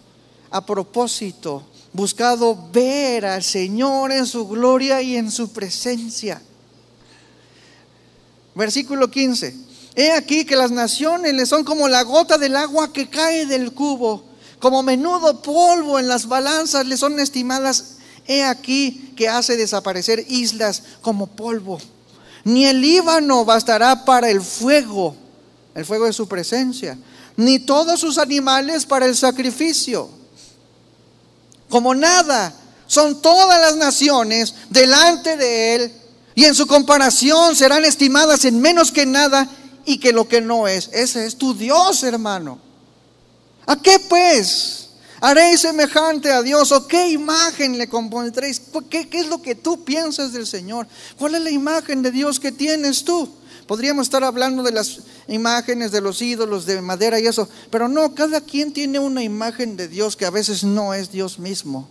[0.52, 6.42] a propósito buscado ver al Señor en su gloria y en su presencia.
[8.56, 9.71] Versículo 15.
[9.96, 13.74] He aquí que las naciones le son como la gota del agua que cae del
[13.74, 14.24] cubo,
[14.60, 17.98] como menudo polvo en las balanzas le son estimadas.
[18.28, 21.80] He aquí que hace desaparecer islas como polvo.
[22.44, 25.16] Ni el Líbano bastará para el fuego,
[25.76, 26.98] el fuego de su presencia
[27.38, 30.10] ni todos sus animales para el sacrificio.
[31.70, 32.54] Como nada
[32.88, 35.94] son todas las naciones delante de él
[36.36, 39.50] y en su comparación serán estimadas en menos que nada
[39.86, 40.90] y que lo que no es.
[40.94, 42.60] Ese es tu Dios, hermano.
[43.66, 46.72] ¿A qué pues haréis semejante a Dios?
[46.72, 48.62] ¿O qué imagen le compondréis?
[48.90, 50.88] ¿Qué, ¿Qué es lo que tú piensas del Señor?
[51.18, 53.30] ¿Cuál es la imagen de Dios que tienes tú?
[53.68, 58.14] Podríamos estar hablando de las imágenes de los ídolos de madera y eso, pero no,
[58.14, 61.88] cada quien tiene una imagen de Dios que a veces no es Dios mismo.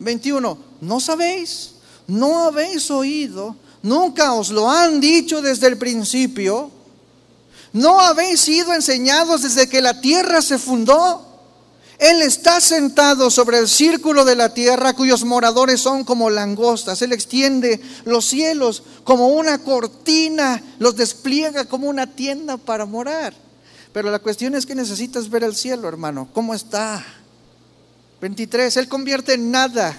[0.00, 0.58] 21.
[0.82, 1.70] ¿No sabéis?
[2.06, 3.56] ¿No habéis oído?
[3.82, 6.70] ¿Nunca os lo han dicho desde el principio?
[7.72, 11.26] ¿No habéis sido enseñados desde que la tierra se fundó?
[11.98, 17.00] Él está sentado sobre el círculo de la tierra cuyos moradores son como langostas.
[17.00, 23.32] Él extiende los cielos como una cortina, los despliega como una tienda para morar.
[23.94, 26.28] Pero la cuestión es que necesitas ver el cielo, hermano.
[26.34, 27.02] ¿Cómo está?
[28.20, 28.76] 23.
[28.76, 29.98] Él convierte en nada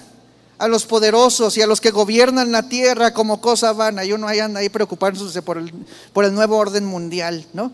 [0.58, 4.04] a los poderosos y a los que gobiernan la tierra como cosa vana.
[4.04, 5.72] Y uno ahí anda ahí preocupándose por el,
[6.12, 7.72] por el nuevo orden mundial, ¿no?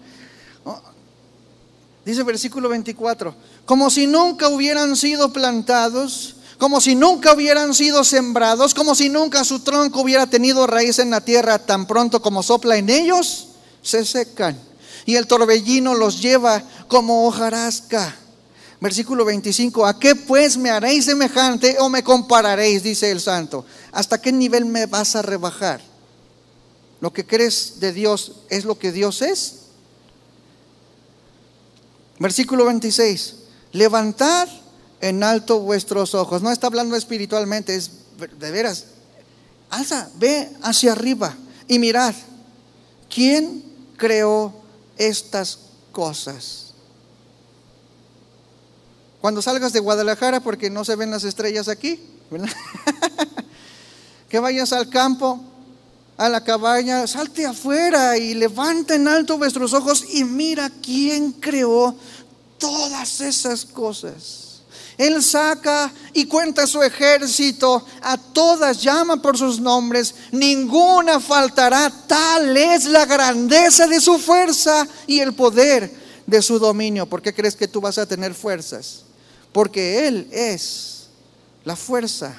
[2.05, 8.75] Dice versículo 24, como si nunca hubieran sido plantados, como si nunca hubieran sido sembrados,
[8.75, 12.77] como si nunca su tronco hubiera tenido raíz en la tierra, tan pronto como sopla
[12.77, 13.49] en ellos,
[13.81, 14.59] se secan
[15.07, 18.17] y el torbellino los lleva como hojarasca.
[18.85, 22.83] Versículo 25, ¿a qué pues me haréis semejante o me compararéis?
[22.83, 23.65] Dice el santo.
[23.93, 25.81] ¿Hasta qué nivel me vas a rebajar?
[27.01, 29.55] ¿Lo que crees de Dios es lo que Dios es?
[32.19, 33.37] Versículo 26,
[33.73, 34.51] levantad
[35.01, 36.43] en alto vuestros ojos.
[36.43, 37.91] No está hablando espiritualmente, es
[38.39, 38.85] de veras.
[39.71, 41.35] Alza, ve hacia arriba
[41.69, 42.15] y mirad,
[43.09, 43.65] ¿quién
[43.97, 44.53] creó
[44.99, 45.59] estas
[45.91, 46.64] cosas.
[49.25, 51.99] Cuando salgas de Guadalajara, porque no se ven las estrellas aquí,
[54.29, 55.41] que vayas al campo,
[56.19, 61.97] a la cabaña, salte afuera y levanta en alto vuestros ojos y mira quién creó
[62.59, 64.61] todas esas cosas.
[64.99, 72.55] Él saca y cuenta su ejército, a todas llama por sus nombres, ninguna faltará, tal
[72.59, 75.91] es la grandeza de su fuerza y el poder
[76.27, 77.07] de su dominio.
[77.07, 79.04] ¿Por qué crees que tú vas a tener fuerzas?
[79.55, 81.07] Porque Él es
[81.65, 82.37] la fuerza.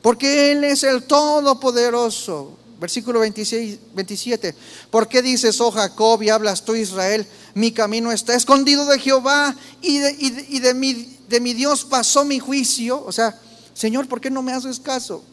[0.00, 2.56] Porque Él es el Todopoderoso.
[2.78, 4.54] Versículo 26, 27.
[4.88, 7.26] ¿Por qué dices, oh Jacob, y hablas tú, Israel?
[7.54, 13.04] Mi camino está escondido de Jehová y de, mi, de mi Dios pasó mi juicio.
[13.04, 13.36] O sea,
[13.74, 15.24] Señor, ¿por qué no me haces caso?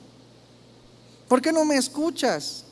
[1.27, 2.63] ¿Por qué no me escuchas?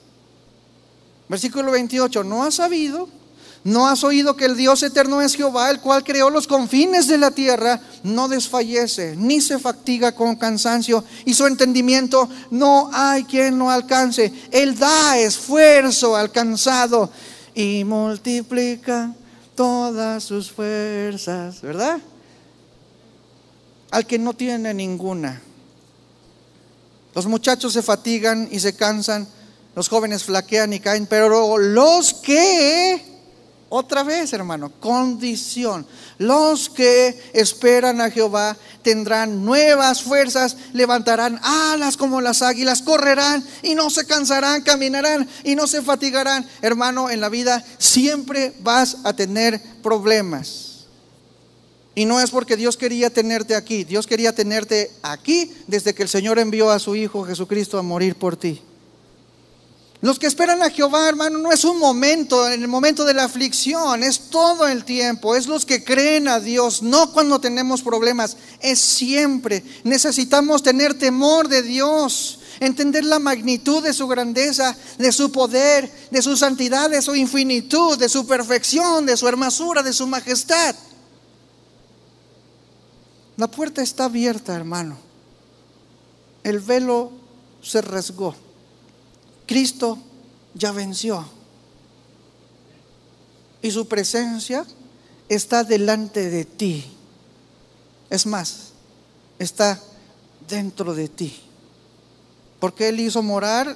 [1.29, 2.23] Versículo 28.
[2.23, 3.20] ¿No has sabido?
[3.63, 7.19] ¿No has oído que el Dios eterno es Jehová, el cual creó los confines de
[7.19, 7.79] la tierra?
[8.03, 14.33] No desfallece, ni se fatiga con cansancio, y su entendimiento no hay quien lo alcance.
[14.49, 17.11] Él da esfuerzo alcanzado
[17.53, 19.13] y multiplica
[19.53, 21.99] todas sus fuerzas, ¿verdad?
[23.91, 25.39] Al que no tiene ninguna.
[27.13, 29.27] Los muchachos se fatigan y se cansan,
[29.75, 33.10] los jóvenes flaquean y caen, pero los que
[33.73, 35.87] otra vez, hermano, condición.
[36.17, 43.73] Los que esperan a Jehová tendrán nuevas fuerzas, levantarán alas como las águilas, correrán y
[43.73, 46.45] no se cansarán, caminarán y no se fatigarán.
[46.61, 50.87] Hermano, en la vida siempre vas a tener problemas.
[51.95, 56.09] Y no es porque Dios quería tenerte aquí, Dios quería tenerte aquí desde que el
[56.09, 58.61] Señor envió a su Hijo Jesucristo a morir por ti.
[60.01, 63.25] Los que esperan a Jehová, hermano, no es un momento, en el momento de la
[63.25, 68.35] aflicción, es todo el tiempo, es los que creen a Dios, no cuando tenemos problemas,
[68.61, 69.63] es siempre.
[69.83, 76.21] Necesitamos tener temor de Dios, entender la magnitud de su grandeza, de su poder, de
[76.23, 80.75] su santidad, de su infinitud, de su perfección, de su hermosura, de su majestad.
[83.37, 84.97] La puerta está abierta, hermano.
[86.43, 87.11] El velo
[87.61, 88.35] se rasgó.
[89.51, 89.97] Cristo
[90.53, 91.25] ya venció.
[93.61, 94.65] Y su presencia
[95.27, 96.85] está delante de ti.
[98.09, 98.69] Es más,
[99.39, 99.77] está
[100.47, 101.37] dentro de ti.
[102.61, 103.75] Porque Él hizo morar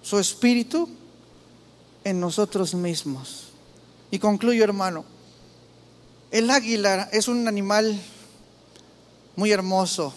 [0.00, 0.88] su espíritu
[2.02, 3.48] en nosotros mismos.
[4.10, 5.04] Y concluyo, hermano.
[6.30, 8.00] El águila es un animal
[9.36, 10.14] muy hermoso.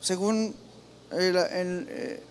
[0.00, 0.63] Según
[1.12, 2.22] eh,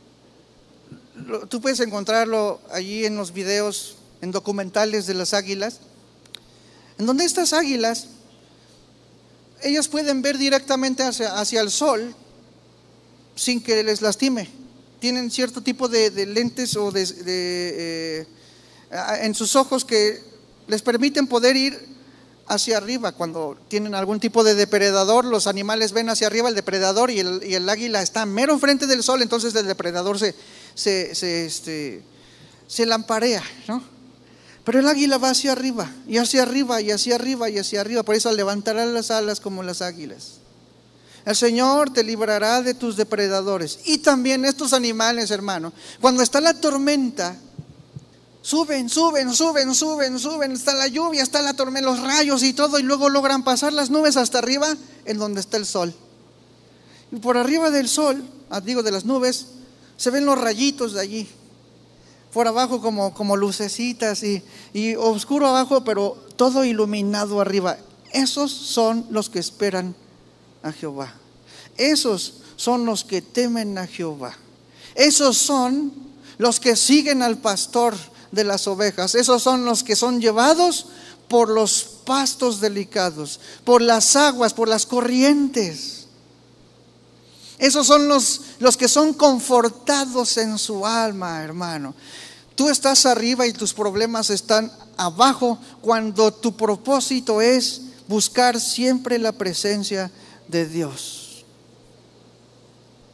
[1.50, 5.80] tú puedes encontrarlo allí en los videos, en documentales de las águilas,
[6.98, 8.08] en donde estas águilas,
[9.62, 12.16] ellas pueden ver directamente hacia, hacia el sol
[13.36, 14.50] sin que les lastime.
[15.00, 18.26] Tienen cierto tipo de, lentes o de, eh,
[19.22, 20.22] en sus ojos que
[20.68, 21.93] les permiten poder ir
[22.48, 23.12] hacia arriba.
[23.12, 27.70] Cuando tienen algún tipo de depredador, los animales ven hacia arriba el depredador y el,
[27.70, 30.36] águila está mero enfrente del sol, entonces el depredador se,
[30.74, 32.04] se, se, este,
[32.68, 33.84] se lamparea, ¿no?
[34.64, 38.04] Pero el águila va hacia arriba, y hacia arriba, y hacia arriba, y hacia arriba.
[38.04, 40.39] Por eso levantará las alas como las águilas.
[41.26, 43.80] El Señor te librará de tus depredadores.
[43.86, 47.36] Y también estos animales, hermano, cuando está la tormenta,
[48.44, 52.78] Suben, suben, suben, suben, suben, está la lluvia, está la tormenta, los rayos y todo,
[52.78, 54.68] y luego logran pasar las nubes hasta arriba,
[55.06, 55.94] en donde está el sol.
[57.14, 59.48] Y por arriba del sol, ah, digo de las nubes,
[59.96, 61.30] se ven los rayitos de allí.
[62.34, 67.78] por abajo como, como lucecitas y, y oscuro abajo, pero todo iluminado arriba.
[68.12, 69.96] Esos son los que esperan
[70.64, 71.14] a Jehová.
[71.78, 74.36] Esos son los que temen a Jehová.
[74.96, 75.94] Esos son
[76.38, 77.96] los que siguen al pastor
[78.34, 79.16] de las ovejas.
[79.16, 80.88] Esos son los que son llevados
[81.28, 86.08] por los pastos delicados, por las aguas, por las corrientes.
[87.60, 91.94] Esos son los, los que son confortados en su alma, hermano.
[92.56, 99.32] Tú estás arriba y tus problemas están abajo cuando tu propósito es buscar siempre la
[99.32, 100.12] presencia
[100.48, 101.46] de Dios.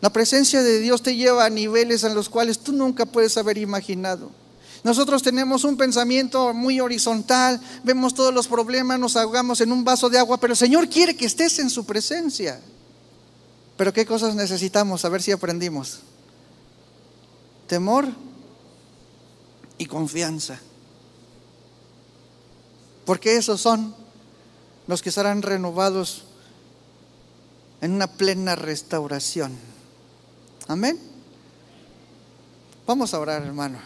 [0.02, 3.58] La presencia de Dios te lleva a niveles en los cuales tú nunca puedes haber
[3.58, 4.32] imaginado.
[4.84, 10.10] Nosotros tenemos un pensamiento muy horizontal, vemos todos los problemas, nos ahogamos en un vaso
[10.10, 12.62] de agua, pero el Señor quiere que estés en su presencia.
[13.76, 15.04] Pero ¿qué cosas necesitamos?
[15.04, 16.00] A ver si aprendimos.
[17.68, 18.08] Temor
[19.78, 20.60] y confianza.
[23.06, 23.96] Porque esos son
[24.88, 26.24] los que serán renovados
[27.82, 29.58] en una plena restauración.
[30.68, 31.00] Amén.
[32.86, 33.80] Vamos a orar, hermano.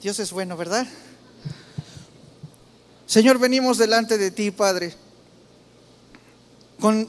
[0.00, 0.86] Dios es bueno, ¿verdad?
[3.06, 4.94] Señor, venimos delante de ti, Padre,
[6.78, 7.08] con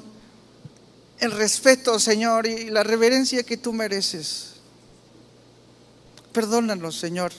[1.20, 4.54] el respeto, Señor, y la reverencia que tú mereces.
[6.32, 7.32] Perdónanos, Señor.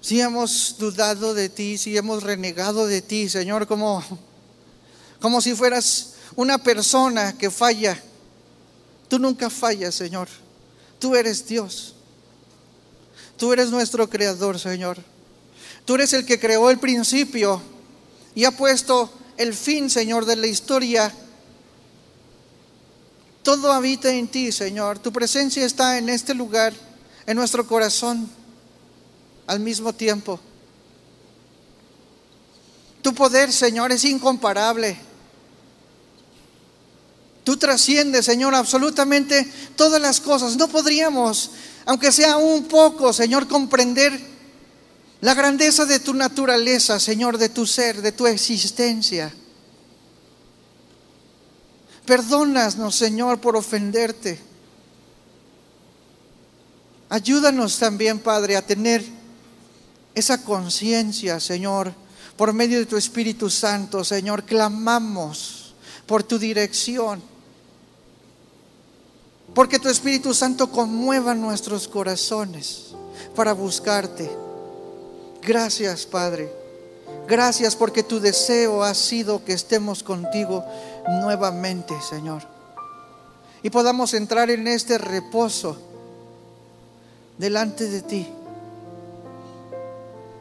[0.00, 4.02] Si hemos dudado de ti, si hemos renegado de ti, Señor, como,
[5.20, 8.02] como si fueras una persona que falla.
[9.08, 10.28] Tú nunca fallas, Señor.
[10.98, 11.94] Tú eres Dios.
[13.38, 14.98] Tú eres nuestro creador, Señor.
[15.84, 17.62] Tú eres el que creó el principio
[18.34, 21.14] y ha puesto el fin, Señor, de la historia.
[23.44, 24.98] Todo habita en ti, Señor.
[24.98, 26.74] Tu presencia está en este lugar,
[27.26, 28.28] en nuestro corazón,
[29.46, 30.40] al mismo tiempo.
[33.00, 34.98] Tu poder, Señor, es incomparable.
[37.44, 40.56] Tú trasciendes, Señor, absolutamente todas las cosas.
[40.56, 41.52] No podríamos
[41.88, 44.20] aunque sea un poco, Señor, comprender
[45.22, 49.32] la grandeza de tu naturaleza, Señor, de tu ser, de tu existencia.
[52.04, 54.38] Perdónanos, Señor, por ofenderte.
[57.08, 59.02] Ayúdanos también, Padre, a tener
[60.14, 61.94] esa conciencia, Señor,
[62.36, 64.44] por medio de tu Espíritu Santo, Señor.
[64.44, 65.74] Clamamos
[66.04, 67.22] por tu dirección.
[69.58, 72.94] Porque tu Espíritu Santo conmueva nuestros corazones
[73.34, 74.30] para buscarte.
[75.42, 76.48] Gracias, Padre.
[77.26, 80.64] Gracias porque tu deseo ha sido que estemos contigo
[81.08, 82.44] nuevamente, Señor.
[83.60, 85.76] Y podamos entrar en este reposo
[87.36, 88.28] delante de ti.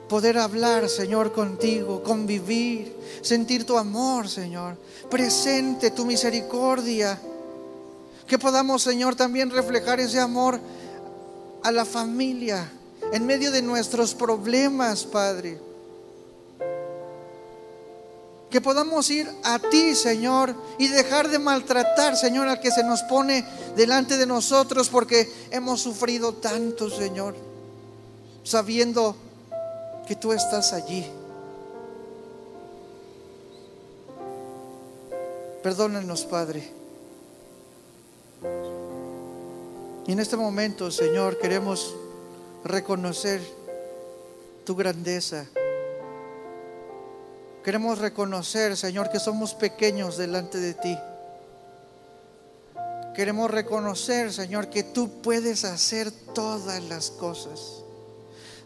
[0.09, 4.78] Poder hablar, Señor, contigo, convivir, sentir tu amor, Señor.
[5.09, 7.20] Presente tu misericordia
[8.28, 10.60] que podamos, Señor, también reflejar ese amor
[11.64, 12.70] a la familia
[13.14, 15.60] en medio de nuestros problemas, Padre.
[18.50, 23.02] Que podamos ir a ti, Señor, y dejar de maltratar, Señor, al que se nos
[23.04, 27.36] pone delante de nosotros porque hemos sufrido tanto, Señor,
[28.44, 29.16] sabiendo
[30.06, 31.06] que tú estás allí.
[35.62, 36.77] Perdónanos, Padre.
[40.08, 41.93] Y en este momento, Señor, queremos
[42.64, 43.41] reconocer
[44.66, 45.45] tu grandeza.
[47.64, 50.98] Queremos reconocer, Señor, que somos pequeños delante de ti.
[53.14, 57.84] Queremos reconocer, Señor, que tú puedes hacer todas las cosas.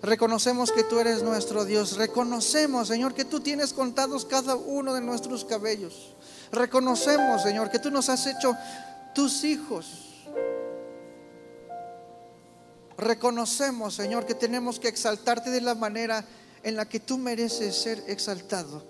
[0.03, 1.97] Reconocemos que tú eres nuestro Dios.
[1.97, 6.13] Reconocemos, Señor, que tú tienes contados cada uno de nuestros cabellos.
[6.51, 8.55] Reconocemos, Señor, que tú nos has hecho
[9.14, 10.07] tus hijos.
[12.97, 16.24] Reconocemos, Señor, que tenemos que exaltarte de la manera
[16.64, 18.84] en la que tú mereces ser exaltado,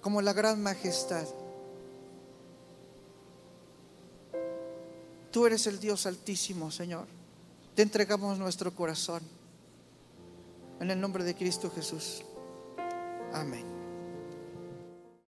[0.00, 1.26] como la gran majestad.
[5.30, 7.06] Tú eres el Dios altísimo, Señor.
[7.74, 9.22] Te entregamos nuestro corazón.
[10.80, 12.24] En el nombre de Cristo Jesús.
[13.32, 13.75] Amén.